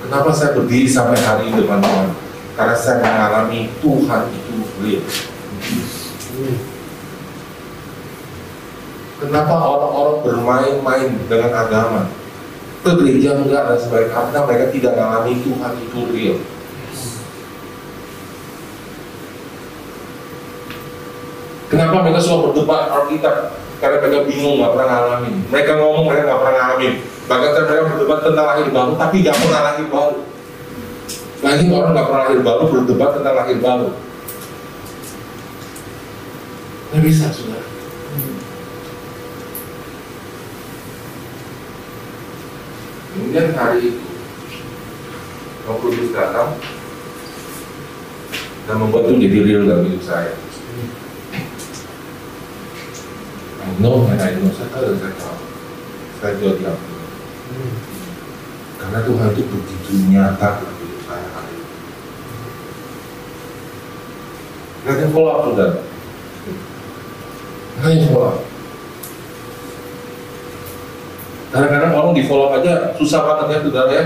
Kenapa 0.00 0.32
saya 0.32 0.56
berdiri 0.56 0.88
sampai 0.88 1.20
hari 1.20 1.52
ini 1.52 1.60
depan 1.60 1.84
Tuhan? 1.84 2.08
Karena 2.56 2.76
saya 2.78 3.02
mengalami 3.04 3.68
Tuhan 3.84 4.22
itu 4.32 4.54
real. 4.80 5.04
Kenapa 9.20 9.54
orang-orang 9.58 10.18
bermain-main 10.24 11.08
dengan 11.28 11.52
agama? 11.52 12.02
Ke 12.80 12.96
gereja 13.00 13.40
enggak 13.40 13.68
dan 13.68 13.78
sebagainya 13.80 14.12
karena 14.12 14.38
mereka 14.44 14.64
tidak 14.72 14.92
mengalami 14.96 15.34
Tuhan 15.44 15.72
itu 15.84 16.00
real. 16.12 16.38
Kenapa 21.74 22.06
mereka 22.06 22.22
suka 22.22 22.36
berdebat 22.46 22.86
Alkitab? 22.86 23.50
Karena 23.82 23.98
mereka 23.98 24.30
bingung, 24.30 24.62
nggak 24.62 24.72
pernah 24.78 24.86
ngalamin. 24.94 25.34
Mereka 25.50 25.72
ngomong, 25.74 26.04
mereka 26.06 26.22
nggak 26.30 26.40
pernah 26.46 26.54
ngalamin. 26.54 26.94
Bahkan 27.26 27.50
mereka 27.50 27.82
berdebat 27.90 28.18
tentang 28.22 28.46
lahir 28.46 28.68
baru, 28.70 28.92
tapi 28.94 29.16
nggak 29.26 29.38
pernah 29.42 29.60
lahir 29.66 29.86
baru. 29.90 30.20
Lagi 31.42 31.64
orang 31.74 31.90
nggak 31.90 32.06
pernah 32.06 32.22
lahir 32.30 32.40
baru 32.46 32.64
berdebat 32.70 33.10
tentang 33.18 33.34
lahir 33.34 33.58
baru. 33.58 33.88
Nggak 36.94 37.02
bisa, 37.02 37.26
saudara. 37.34 37.66
Kemudian 43.14 43.46
hari 43.58 43.78
itu 43.82 44.06
Roh 45.66 45.76
Kudus 45.82 46.14
datang 46.14 46.54
dan 48.70 48.76
membuat 48.78 49.10
itu 49.10 49.26
jadi 49.26 49.38
real 49.42 49.62
dalam 49.66 49.90
hidup 49.90 50.02
saya. 50.06 50.38
And 53.74 54.22
I 54.22 54.38
know, 54.38 54.54
saya 54.54 54.70
tahu 54.70 54.86
dan 54.86 55.02
saya 55.02 55.14
tahu. 55.18 55.38
Saya 56.22 56.32
juga 56.38 56.52
diampuni. 56.62 57.02
Karena 58.78 58.98
Tuhan 59.02 59.28
itu 59.34 59.42
begitu 59.50 59.92
nyata 60.14 60.48
dalam 60.62 60.76
hidup 60.78 61.00
saya 61.02 61.26
hari 61.34 61.58
ini. 61.58 61.66
Yang 64.86 65.10
follow 65.10 65.32
up, 65.34 65.50
ada 65.58 65.66
yang 67.82 68.10
follow 68.14 68.30
up. 68.30 68.38
Kadang-kadang 71.50 71.92
orang 71.98 72.14
di 72.14 72.22
follow 72.30 72.46
up 72.50 72.62
aja 72.62 72.94
susah 72.94 73.20
banget 73.26 73.46
ya 73.46 73.58
saudara 73.66 73.90
ya. 73.90 74.04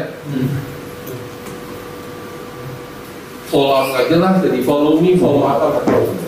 Follow 3.52 3.72
up 3.76 3.92
aja 4.00 4.16
lah, 4.16 4.32
jadi 4.40 4.64
follow 4.64 4.96
me, 4.96 5.20
follow 5.20 5.44
apa 5.44 5.76
nggak 5.76 5.84
tahu. 5.92 6.27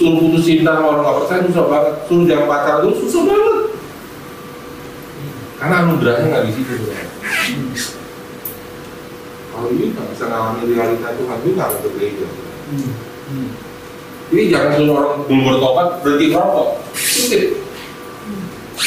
Suruh 0.00 0.16
putus 0.16 0.48
cinta 0.48 0.80
sama 0.80 0.96
orang 0.96 1.20
percaya 1.20 1.44
susah 1.44 1.64
banget. 1.68 1.94
Suruh 2.08 2.24
jangan 2.24 2.48
pacar 2.48 2.74
dulu 2.80 2.94
susah 3.04 3.22
banget. 3.28 3.56
Karena 5.60 5.76
anugerahnya 5.84 6.24
nggak 6.32 6.44
di 6.48 6.52
situ. 6.56 6.72
Kalau 9.52 9.68
ini 9.68 9.92
nggak 9.92 10.06
bisa 10.16 10.24
ngalami 10.24 10.72
realita 10.72 11.12
Tuhan 11.20 11.38
juga 11.44 11.52
nggak 11.52 11.70
ke 11.84 11.88
gereja. 12.00 12.28
Ini 14.32 14.42
jangan 14.48 14.70
suruh 14.80 14.94
orang 14.96 15.12
belum 15.28 15.40
bertobat 15.52 15.88
berhenti 16.00 16.26
merokok. 16.32 16.68
Sip. 16.96 17.60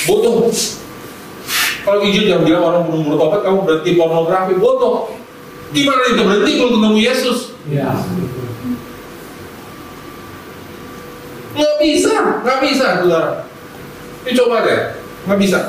Bodoh. 0.09 0.49
Kalau 1.85 1.99
izin 2.09 2.25
jangan 2.25 2.41
bilang 2.49 2.63
orang 2.65 2.83
belum 2.89 3.13
bertobat 3.13 3.45
kamu 3.45 3.59
berhenti 3.69 3.91
pornografi. 3.93 4.57
Bodoh. 4.57 5.13
Gimana 5.77 6.01
itu 6.09 6.25
berhenti 6.25 6.51
kalau 6.57 6.71
ketemu 6.73 6.97
Yesus? 7.05 7.53
Ya. 7.69 7.93
Nggak 11.53 11.75
bisa, 11.77 12.13
nggak 12.41 12.59
bisa, 12.65 12.85
saudara. 13.01 13.31
Ini 14.25 14.31
coba 14.33 14.65
deh, 14.65 14.97
nggak 15.29 15.39
bisa. 15.39 15.59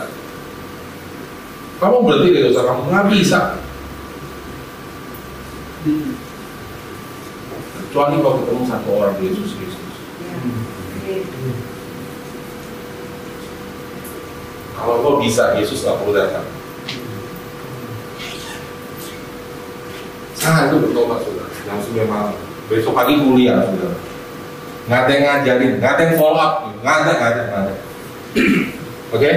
Kamu 1.77 2.07
berhenti 2.09 2.33
dari 2.33 2.49
dosa 2.49 2.64
kamu, 2.64 2.88
nggak 2.88 3.09
bisa. 3.12 3.40
Kecuali 7.85 8.16
kalau 8.25 8.40
ketemu 8.40 8.62
satu 8.64 8.88
orang 8.97 9.14
Yesus 9.20 9.53
Kristus. 9.61 9.97
Kalau 14.75 14.94
kau 15.05 15.20
bisa, 15.20 15.53
Yesus 15.61 15.85
nggak 15.85 15.99
perlu 16.01 16.16
datang. 16.16 16.47
Saya 20.35 20.73
itu 20.73 20.77
bertobat, 20.81 21.20
saudara. 21.25 21.53
Jam 21.64 21.81
9 21.81 22.09
malam. 22.09 22.37
Besok 22.73 22.92
pagi 22.97 23.20
kuliah, 23.20 23.64
saudara. 23.68 24.13
Nggak 24.85 25.01
ada 25.01 25.11
yang 25.11 25.25
ngajarin, 25.25 25.73
nggak 25.81 25.92
ada 25.97 26.03
yang 26.05 26.14
follow 26.20 26.40
up. 26.40 26.53
Nggak 26.85 26.94
ada, 27.01 27.11
nggak 27.16 27.31
ada, 27.33 27.42
nggak 27.49 27.61
ada. 27.64 27.73
Oke? 29.14 29.31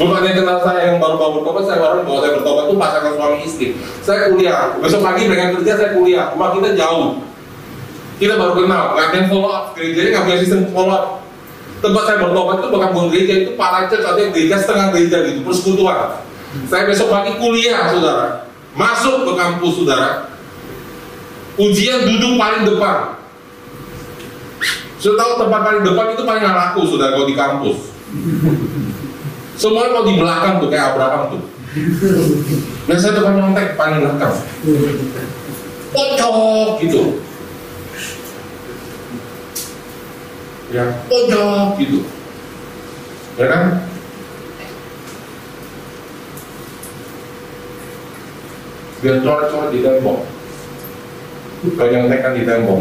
Belum 0.00 0.16
ada 0.16 0.26
yang 0.32 0.38
kenal 0.42 0.58
saya 0.64 0.80
yang 0.90 0.96
baru-baru 0.96 1.44
bertobat, 1.44 1.62
saya 1.68 1.78
baru 1.78 2.00
bahwa 2.08 2.18
saya 2.24 2.32
bertobat 2.40 2.62
itu 2.66 2.74
pasangan 2.80 3.12
suami 3.20 3.38
istri. 3.44 3.66
Saya 4.00 4.32
kuliah, 4.32 4.72
besok 4.80 5.00
pagi 5.04 5.28
mereka 5.28 5.60
kerja, 5.60 5.72
saya 5.76 5.90
kuliah. 5.92 6.26
Rumah 6.32 6.50
kita 6.56 6.68
jauh. 6.72 7.20
Kita 8.16 8.34
baru 8.40 8.52
kenal, 8.64 8.82
nggak 8.96 9.06
ada 9.12 9.16
yang 9.20 9.28
follow 9.28 9.50
up. 9.52 9.64
Gerejanya 9.76 10.08
nggak 10.16 10.24
punya 10.24 10.38
sistem 10.40 10.60
follow 10.72 10.94
up. 10.96 11.04
Tempat 11.80 12.02
saya 12.08 12.18
bertobat 12.20 12.56
itu 12.60 12.68
bukan 12.72 12.88
bukan 12.92 13.08
gereja, 13.12 13.34
itu 13.44 13.50
para 13.56 13.88
atau 13.88 14.20
yang 14.20 14.32
gereja 14.32 14.56
setengah 14.60 14.86
gereja 14.92 15.16
gitu, 15.28 15.40
persekutuan. 15.44 16.20
Saya 16.66 16.82
besok 16.88 17.08
pagi 17.12 17.32
kuliah, 17.36 17.92
saudara. 17.92 18.48
Masuk 18.72 19.28
ke 19.28 19.32
kampus, 19.36 19.84
saudara. 19.84 20.32
Ujian 21.60 22.08
duduk 22.08 22.40
paling 22.40 22.64
depan. 22.64 23.19
Sudah 25.00 25.16
tahu 25.16 25.32
tempat 25.40 25.60
paling 25.64 25.82
depan 25.82 26.06
itu 26.12 26.22
paling 26.28 26.44
laku, 26.44 26.80
saudara, 26.84 27.16
kalau 27.16 27.26
di 27.26 27.36
kampus. 27.36 27.78
Semuanya 29.56 29.96
mau 29.96 30.04
di 30.04 30.14
belakang 30.20 30.60
tuh, 30.60 30.68
kayak 30.68 30.92
Abraham 30.92 31.22
tuh. 31.32 31.42
Biasanya 32.84 33.16
tukang 33.16 33.36
nyontek 33.40 33.80
paling 33.80 34.04
belakang. 34.04 34.34
pojok 35.90 36.78
gitu 36.86 37.02
ya 40.70 40.86
pojok 41.10 41.68
gitu 41.82 42.06
ya 43.34 43.46
kan 43.50 43.62
biar 49.00 49.16
coret-coret 49.24 49.70
di 49.74 49.80
tembok 49.82 50.18
banyak 51.74 52.02
tekan 52.06 52.32
di 52.38 52.42
tembok 52.46 52.80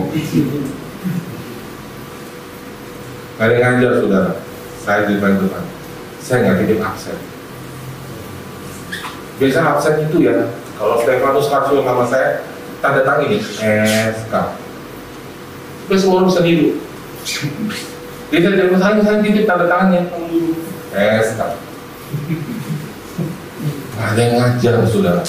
Yang 3.39 3.61
ngajar 3.63 3.91
saudara. 4.03 4.31
Saya 4.83 5.07
di 5.07 5.15
depan 5.15 5.39
depan. 5.39 5.63
Saya 6.19 6.37
nggak 6.43 6.57
titip 6.63 6.79
absen. 6.83 7.17
Biasa 9.39 9.59
absen 9.63 9.93
itu 10.03 10.17
ya 10.27 10.51
kalau 10.79 10.99
Stefanus 10.99 11.47
Karsul 11.51 11.83
nama 11.83 12.03
saya 12.07 12.43
tanda 12.79 13.03
tangan 13.03 13.27
ini 13.27 13.39
SK 14.15 14.33
terus 15.87 15.99
semua 16.03 16.23
orang 16.23 16.31
bisa 16.31 16.41
hidup 16.47 16.75
dia 18.31 18.39
dari 18.39 18.63
rumah 18.63 18.79
saya 18.79 19.03
saya 19.03 19.19
titip 19.19 19.43
tanda 19.43 19.67
tangannya. 19.67 20.07
SK 20.95 21.41
ada 23.99 24.15
yang 24.23 24.39
ngajar 24.39 24.79
saudara. 24.87 25.23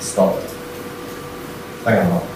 Stop. 0.00 0.40
Saya 1.84 2.00
nggak 2.00 2.08
mau 2.08 2.29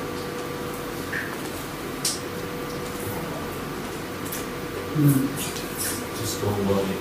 Just 4.94 6.38
don't 6.38 6.70
worry. 6.70 6.94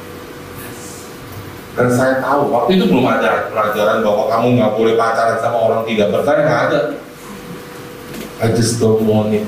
dan 1.73 1.89
saya 1.89 2.21
tahu 2.21 2.49
waktu 2.53 2.77
itu 2.77 2.89
belum 2.89 3.05
ada 3.05 3.49
pelajaran 3.53 4.01
bahwa 4.05 4.29
kamu 4.29 4.47
nggak 4.57 4.73
boleh 4.77 4.93
pacaran 4.97 5.37
sama 5.41 5.57
orang 5.57 5.81
tidak 5.85 6.09
percaya 6.09 6.41
nggak 6.41 6.61
ada. 6.69 6.79
I 8.41 8.49
just 8.53 8.81
don't 8.81 9.05
want 9.05 9.33
it. 9.33 9.45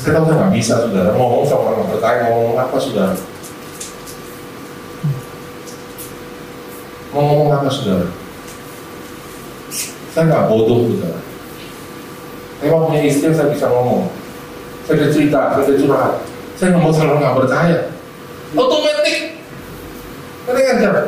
Saya 0.00 0.16
tahu 0.16 0.24
saya 0.32 0.36
nggak 0.44 0.52
bisa 0.56 0.74
saudara. 0.80 1.10
Ngomong 1.12 1.44
sama 1.44 1.76
orang 1.76 1.88
percaya 1.92 2.16
ngomong 2.28 2.56
apa 2.56 2.76
mau 7.12 7.20
ngomong 7.28 7.52
apa 7.52 7.68
saudara 7.68 8.21
saya 10.12 10.24
nggak 10.28 10.46
bodoh 10.48 10.86
saudara 10.92 11.22
saya 12.62 12.78
mau 12.78 12.86
punya 12.86 13.02
istri 13.10 13.34
saya 13.34 13.50
bisa 13.50 13.66
ngomong. 13.66 14.06
Saya 14.86 15.02
ada 15.02 15.06
cerita, 15.10 15.50
saya 15.50 15.66
ada 15.66 15.74
curhat. 15.82 16.12
Saya 16.54 16.66
nggak 16.70 16.82
mau 16.86 16.94
selalu 16.94 17.18
nggak 17.18 17.36
percaya. 17.42 17.78
Otomatis. 18.54 19.18
Kan 20.46 20.54
kan 20.54 20.76
cara 20.78 21.02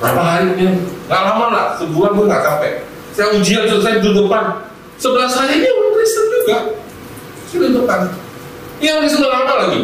berapa 0.00 0.22
hari 0.26 0.58
ini? 0.58 0.66
Nggak 1.06 1.22
lama 1.22 1.46
lah 1.54 1.66
sebulan 1.78 2.18
pun 2.18 2.26
nggak 2.26 2.42
sampai. 2.42 2.82
Saya 3.14 3.30
ujian 3.38 3.62
selesai 3.70 4.02
duduk 4.02 4.26
depan. 4.26 4.58
Sebelah 4.98 5.30
saya 5.30 5.54
ini 5.54 5.70
orang 5.70 5.94
Kristen 5.94 6.26
juga. 6.34 6.58
Saya 7.46 7.58
duduk 7.70 7.86
depan. 7.86 8.00
Ini 8.82 8.90
orang 8.90 9.06
sudah 9.06 9.30
lama 9.30 9.52
lagi. 9.54 9.80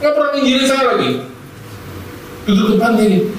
Nggak 0.00 0.12
pernah 0.16 0.30
menjadi 0.32 0.64
saya 0.64 0.84
lagi. 0.96 1.10
Duduk 2.48 2.66
depan 2.80 2.96
ini 3.04 3.36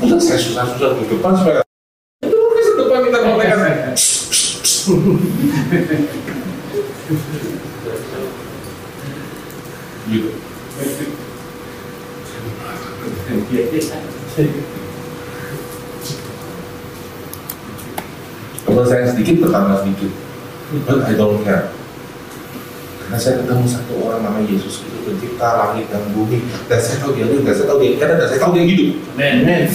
Saya 0.00 0.38
susah-susah 0.40 0.96
duduk 0.96 1.20
depan 1.20 1.32
supaya 1.36 1.60
itu 2.24 2.36
orang 2.36 2.52
Kristen 2.56 2.74
depan 2.80 3.00
kita 3.04 3.18
gitu 10.10 10.30
Kalau 18.70 18.84
saya 18.86 19.04
sedikit 19.10 19.44
bertambah 19.44 19.82
sedikit, 19.84 20.10
but 20.86 21.04
I 21.04 21.12
don't 21.18 21.42
care. 21.44 21.68
Karena 23.02 23.18
saya 23.18 23.42
ketemu 23.42 23.66
satu 23.66 23.92
orang 24.06 24.22
namanya 24.22 24.46
Yesus 24.54 24.86
itu 24.86 25.02
pencipta 25.02 25.58
langit 25.58 25.90
dan 25.90 26.06
bumi, 26.14 26.46
dan 26.70 26.78
saya 26.78 27.02
tahu 27.02 27.18
dia 27.18 27.26
hidup, 27.26 27.42
dan 27.42 27.54
saya 27.58 27.66
tahu 27.66 27.78
dia 27.82 27.90
ada, 27.98 28.14
dan 28.22 28.26
saya 28.30 28.38
tahu 28.38 28.52
dia 28.54 28.64
hidup. 28.70 28.88
Amen. 29.18 29.66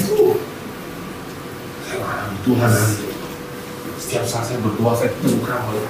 Tuhan. 2.46 2.72
Setiap 3.98 4.24
saat 4.30 4.46
saya 4.46 4.62
berdoa, 4.62 4.94
saya 4.94 5.10
terbuka 5.18 5.66
oleh 5.66 5.82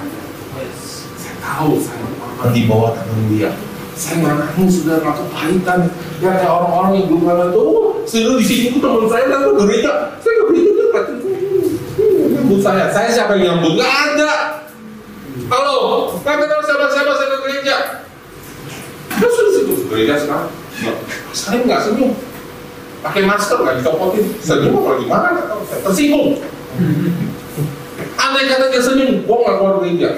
Saya 1.20 1.36
tahu 1.44 1.76
saya 1.84 2.00
akan 2.40 2.50
di 2.56 2.64
bawah 2.64 2.96
tangan 2.96 3.28
dia. 3.28 3.52
Saya 3.96 4.24
mengalami 4.24 4.68
sudah 4.72 5.04
melakukan 5.04 5.28
kepahitan. 5.28 5.80
Ya 6.24 6.32
ada 6.32 6.48
orang-orang 6.48 6.92
yang 6.96 7.06
belum 7.12 7.22
kenal 7.28 7.48
itu, 7.52 7.60
oh, 7.60 7.84
sudah 8.08 8.40
di 8.40 8.46
sini 8.48 8.64
itu 8.72 8.78
teman 8.80 9.08
saya 9.12 9.26
dan 9.28 9.52
gereja. 9.52 9.92
Saya 10.24 10.34
ke 10.36 10.44
gereja 10.52 10.72
dekat. 10.80 11.06
Nyambut 12.32 12.60
saya, 12.64 12.86
saya 12.92 13.10
siapa 13.12 13.36
yang 13.36 13.60
nyambut? 13.60 13.84
Gak 13.84 13.96
ada. 14.16 14.34
Halo, 15.46 15.78
nggak 16.24 16.36
kenal 16.40 16.60
siapa-siapa 16.64 17.12
saya 17.20 17.28
ke 17.28 17.40
gereja. 17.44 17.76
Terus 19.20 19.34
sudah 19.36 19.52
situ 19.52 19.74
gereja 19.92 20.14
sekarang. 20.16 20.50
Ya, 20.80 20.94
saya 21.36 21.60
nggak 21.64 21.80
senyum. 21.84 22.12
Pakai 23.06 23.22
masker 23.30 23.62
nggak 23.62 23.86
dicopotin. 23.86 24.26
Senyum 24.42 24.82
apa 24.82 24.92
gimana? 24.98 25.30
Tersinggung. 25.86 26.42
Andai 28.18 28.50
kata 28.50 28.74
dia 28.74 28.82
senyum, 28.82 29.22
gua 29.30 29.46
nggak 29.46 29.56
keluar 29.62 29.76
gereja. 29.86 30.10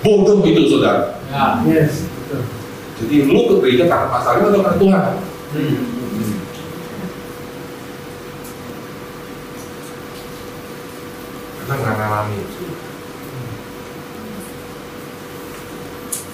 Bodoh 0.00 0.40
itu 0.40 0.64
saudara. 0.72 1.20
Ya. 1.28 1.60
Yes. 1.68 2.08
Jadi 2.96 3.28
lu 3.28 3.44
ke 3.52 3.54
gereja 3.60 3.84
karena 3.84 4.08
pasalnya 4.08 4.48
atau 4.48 4.64
karena 4.64 4.80
Tuhan? 4.80 5.04
Hmm. 5.52 5.76
Kita 11.60 11.74
nggak 11.76 11.94
ngalami 12.00 12.36
itu. 12.40 12.64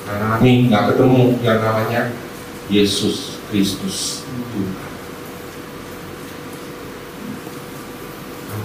Nggak 0.07 0.16
ngalami, 0.22 0.52
nggak 0.70 0.85
ketemu 0.94 1.24
yang 1.42 1.59
namanya 1.59 2.02
Yesus 2.70 3.42
Kristus 3.50 4.22
Tuhan. 4.54 4.88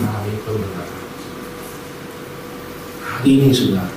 Ngalami 0.01 0.34
kebenaran. 0.41 1.01
Hari 3.03 3.29
ini 3.29 3.49
sudah 3.53 3.88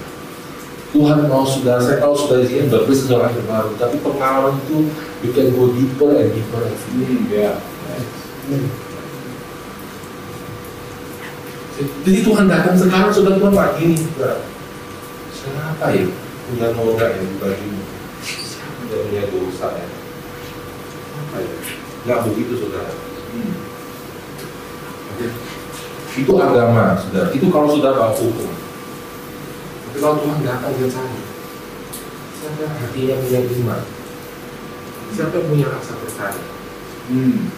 Tuhan 0.96 1.28
mau 1.28 1.44
sudah, 1.44 1.76
saya 1.76 2.00
tahu 2.00 2.14
sudah 2.16 2.40
di 2.40 2.46
sini 2.48 2.72
berbeda 2.72 3.04
seorang 3.04 3.32
yang 3.36 3.44
baru, 3.44 3.70
tapi 3.76 4.00
pengalaman 4.00 4.56
itu 4.64 4.88
you 5.20 5.30
can 5.36 5.52
go 5.52 5.68
deeper 5.76 6.16
and 6.16 6.32
deeper 6.32 6.64
every 6.64 7.20
day. 7.28 7.44
Ya. 7.44 7.52
Amen. 8.48 8.64
Jadi 11.76 12.18
Tuhan 12.24 12.48
datang 12.48 12.80
sekarang 12.80 13.12
sudah 13.12 13.36
Tuhan 13.36 13.52
lagi 13.52 13.92
nih, 13.92 13.98
saudara. 14.00 14.40
Siapa 15.36 15.86
ya 15.92 16.08
punya 16.48 16.68
noda 16.72 17.06
ya 17.12 17.20
di 17.20 17.36
bajumu? 17.36 17.84
Siapa 18.24 18.88
yang 18.88 19.04
punya 19.12 19.22
dosa 19.28 19.66
ya? 19.76 19.88
Apa 21.20 21.36
ya? 21.44 21.52
Nggak 22.08 22.20
begitu 22.32 22.52
saudara. 22.56 22.94
Oke. 25.12 25.26
Itu 26.16 26.32
agama, 26.40 26.96
saudara. 26.96 27.28
Itu 27.30 27.46
kalau 27.52 27.68
sudah 27.76 27.92
bawa 27.92 28.12
hukum. 28.16 28.48
Tapi 29.86 29.96
kalau 30.00 30.16
Tuhan 30.24 30.38
datang 30.40 30.72
dia 30.80 30.88
cari. 30.88 31.20
Siapa 32.36 32.58
yang 32.64 32.74
hatinya 32.80 33.14
punya 33.20 33.40
iman? 33.44 33.82
Siapa 35.12 35.32
yang 35.36 35.46
punya 35.52 35.66
rasa 35.72 35.92
percaya? 36.00 36.44
Hmm. 37.12 37.52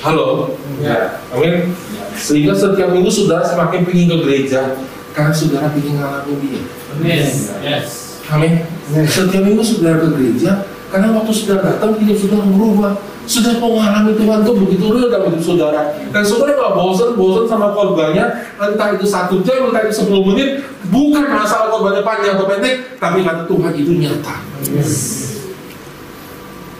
Halo? 0.00 0.56
Ya. 0.80 1.20
Amin. 1.30 1.76
Sehingga 2.16 2.56
setiap 2.56 2.88
minggu 2.88 3.12
saudara 3.12 3.44
semakin 3.44 3.84
ingin 3.84 4.06
ke 4.08 4.16
gereja 4.24 4.80
karena 5.12 5.32
saudara 5.34 5.68
ingin 5.76 6.00
ngalamin 6.00 6.36
dia. 6.40 6.62
Amen. 6.96 7.26
Yes. 7.60 8.18
Amin. 8.32 8.64
Setiap 9.06 9.44
minggu 9.44 9.60
saudara 9.60 10.00
ke 10.00 10.08
gereja 10.16 10.64
karena 10.90 11.14
waktu 11.14 11.30
saudara 11.30 11.62
datang 11.70 11.94
hidup 12.02 12.18
saudara 12.18 12.44
berubah. 12.50 12.92
Sudah 13.30 13.62
mengalami 13.62 14.10
Tuhan 14.18 14.42
tuh 14.42 14.58
begitu 14.58 14.90
real 14.90 15.06
dalam 15.06 15.30
hidup 15.30 15.44
saudara. 15.54 15.94
Dan 16.10 16.22
saudara 16.26 16.50
nggak 16.50 16.74
bosan-bosan 16.74 17.46
sama 17.46 17.70
korbannya, 17.70 18.26
entah 18.58 18.88
itu 18.98 19.06
satu 19.06 19.38
jam, 19.46 19.70
entah 19.70 19.86
itu 19.86 20.02
10 20.02 20.18
menit, 20.34 20.66
bukan 20.90 21.30
masalah 21.30 21.70
korbannya 21.70 22.02
panjang 22.02 22.34
atau 22.34 22.50
pendek, 22.50 22.98
tapi 22.98 23.22
kata 23.22 23.46
Tuhan 23.46 23.72
itu 23.78 23.92
nyata. 24.02 24.34
Yes. 24.66 24.92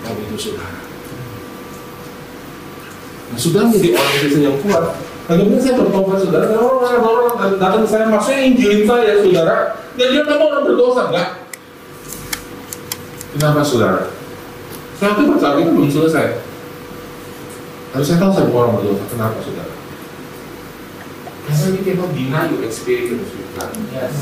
Dalam 0.02 0.18
hidup 0.26 0.40
saudara. 0.42 0.80
Nah, 3.30 3.38
saudara 3.38 3.64
menjadi 3.70 3.88
orang 3.94 4.14
Kristen 4.18 4.42
yang 4.42 4.58
kuat. 4.66 4.84
Dan 5.30 5.34
kemudian 5.46 5.62
saya 5.62 5.74
bertobat 5.78 6.18
saudara, 6.18 6.44
dan 6.50 6.58
orang 6.58 6.78
orang 6.82 7.02
orang 7.38 7.54
datang 7.62 7.86
saya, 7.86 8.10
maksudnya 8.10 8.42
injilin 8.42 8.82
saya 8.82 9.22
saudara, 9.22 9.56
dan 9.94 10.06
dia 10.10 10.22
mau 10.26 10.50
orang 10.50 10.66
berdosa, 10.66 11.14
enggak? 11.14 11.39
Kenapa 13.40 13.64
saudara? 13.64 14.12
Saya 15.00 15.16
itu 15.16 15.32
baca 15.32 15.56
itu 15.56 15.72
belum 15.72 15.88
selesai. 15.88 16.44
Harus 17.96 18.04
saya 18.04 18.20
tahu 18.20 18.36
saya 18.36 18.52
bukan 18.52 18.60
orang 18.68 18.74
berdosa. 18.76 19.04
Kenapa 19.08 19.40
saudara? 19.40 19.72
Karena 21.48 21.66
we 21.72 21.80
cannot 21.80 22.12
deny 22.12 22.44
your 22.52 22.68
experience 22.68 23.32
with 23.32 23.48
God. 23.56 23.72
Yes. 23.96 24.12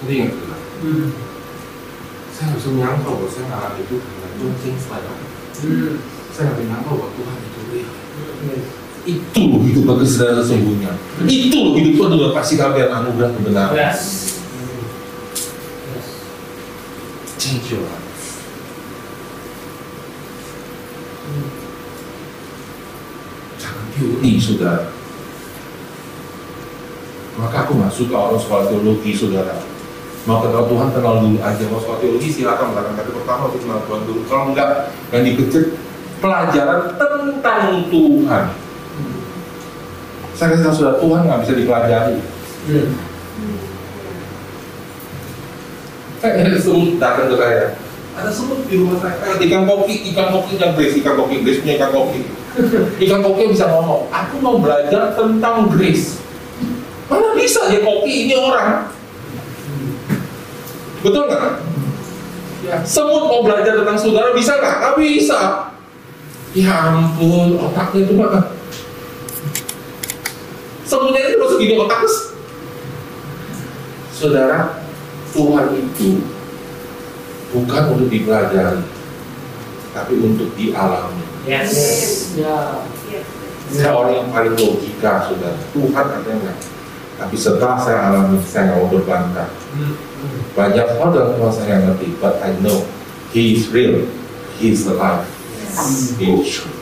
Jadi 0.00 0.12
ingat. 0.16 0.32
Hmm. 0.80 1.12
Saya 2.32 2.44
nggak 2.48 2.56
bisa 2.56 2.68
menyangka 2.72 3.08
bahwa 3.12 3.28
saya 3.28 3.44
ngalami 3.52 3.80
itu 3.84 3.96
dengan 4.00 4.30
don't 4.40 4.56
things 4.64 4.84
like 4.88 5.04
that. 5.04 5.18
Hmm. 5.60 6.00
Saya 6.32 6.42
nggak 6.48 6.58
menyangka 6.64 6.90
bahwa 6.96 7.08
Tuhan 7.12 7.36
itu 7.44 7.60
real. 7.68 7.92
Yes. 8.48 8.64
Itu 9.04 9.40
loh 9.44 9.60
hidup 9.60 9.84
bagi 9.92 10.08
saudara 10.08 10.40
sesungguhnya. 10.40 10.92
Itu 11.28 11.56
loh 11.60 11.72
hidup 11.76 11.92
penuh 12.00 12.16
dengan 12.16 12.32
kasih 12.32 12.56
kabar 12.56 12.88
anugerah 12.96 13.30
kebenaran. 13.36 13.76
Yes. 13.76 14.25
Your 17.46 17.78
life. 17.78 18.02
Hmm. 21.22 21.46
Jangan 23.54 23.86
saudara. 24.42 24.90
Maka 27.38 27.56
aku 27.62 27.78
nggak 27.78 27.94
suka 27.94 28.16
orang 28.18 28.42
sekolah 28.42 28.66
teologi, 28.66 29.14
saudara. 29.14 29.62
Mau 30.26 30.42
kenal 30.42 30.66
Tuhan, 30.66 30.90
kenal 30.90 31.22
dulu 31.22 31.38
aja. 31.38 31.64
Mau 31.70 31.78
sekolah 31.78 32.02
teologi, 32.02 32.34
silakan 32.34 32.74
melakukan 32.74 32.98
kali 32.98 33.10
pertama 33.14 33.42
untuk 33.46 33.62
kenal 33.62 33.80
Tuhan 33.86 34.02
dulu. 34.10 34.20
Kalau 34.26 34.44
enggak, 34.50 34.70
yang 35.14 35.22
dikejar 35.22 35.64
pelajaran 36.18 36.80
tentang 36.98 37.62
Tuhan. 37.94 38.44
Saya 40.34 40.46
kasih 40.50 40.64
tahu 40.66 40.74
saudara, 40.74 40.98
Tuhan 40.98 41.20
nggak 41.30 41.40
bisa 41.46 41.52
dipelajari. 41.54 42.18
Hmm. 42.66 42.90
Saya 46.26 46.42
ada 46.42 46.58
semut 46.58 46.98
datang 46.98 47.30
ke 47.30 47.36
saya. 47.38 47.78
Ada 48.18 48.30
semut 48.34 48.66
di 48.66 48.74
rumah 48.82 48.98
saya. 48.98 49.14
Eh, 49.30 49.46
ikan 49.46 49.62
koki, 49.62 50.10
ikan 50.10 50.34
koki 50.34 50.58
dan 50.58 50.74
grace, 50.74 50.98
ikan 50.98 51.14
koki, 51.14 51.46
grace 51.46 51.62
punya 51.62 51.74
ikan 51.78 51.90
koki. 51.94 52.20
ikan 53.06 53.20
koki 53.22 53.42
bisa 53.54 53.70
ngomong, 53.70 54.10
aku 54.10 54.34
mau 54.42 54.58
belajar 54.58 55.14
tentang 55.14 55.70
grace. 55.70 56.18
Mana 57.06 57.30
bisa 57.38 57.70
ya 57.70 57.78
koki 57.78 58.26
ini 58.26 58.34
orang? 58.34 58.90
Betul 61.06 61.30
nggak? 61.30 61.62
Ya, 62.66 62.82
semut 62.82 63.30
mau 63.30 63.46
belajar 63.46 63.78
tentang 63.78 63.94
saudara 63.94 64.34
bisa 64.34 64.58
nggak? 64.58 64.74
Nggak 64.82 64.96
bisa. 64.98 65.40
Ya 66.58 66.90
ampun, 66.90 67.54
otaknya 67.54 68.02
itu 68.02 68.12
mah. 68.18 68.50
Semutnya 70.82 71.22
itu 71.22 71.38
masuk 71.38 71.58
di 71.62 71.78
otak. 71.78 72.02
Saudara, 74.10 74.85
Tuhan 75.36 75.66
itu 75.76 76.24
bukan 77.52 77.82
untuk 77.92 78.08
dipelajari, 78.08 78.80
tapi 79.92 80.14
untuk 80.24 80.48
dialami. 80.56 81.20
Yes. 81.44 82.32
Ya. 82.40 82.80
Saya 83.66 83.92
orang 83.92 84.14
yang 84.24 84.28
paling 84.32 84.54
logika, 84.56 85.28
saudara. 85.28 85.60
Tuhan 85.76 86.06
ada 86.08 86.30
nggak? 86.32 86.58
Tapi 87.16 87.36
setelah 87.36 87.76
saya 87.80 87.98
alami, 88.12 88.40
saya 88.44 88.72
nggak 88.72 88.78
mau 88.80 88.88
berbantah. 88.92 89.48
Banyak 90.56 90.86
hal 90.96 91.08
dalam 91.12 91.30
Tuhan 91.36 91.52
saya 91.52 91.64
nggak 91.68 91.82
ngerti, 91.92 92.08
but 92.20 92.34
I 92.40 92.56
know 92.64 92.88
He 93.36 93.60
is 93.60 93.68
real, 93.68 94.08
He 94.56 94.72
is 94.72 94.88
alive, 94.88 95.28
He 96.16 96.32
is 96.32 96.48
true. 96.48 96.75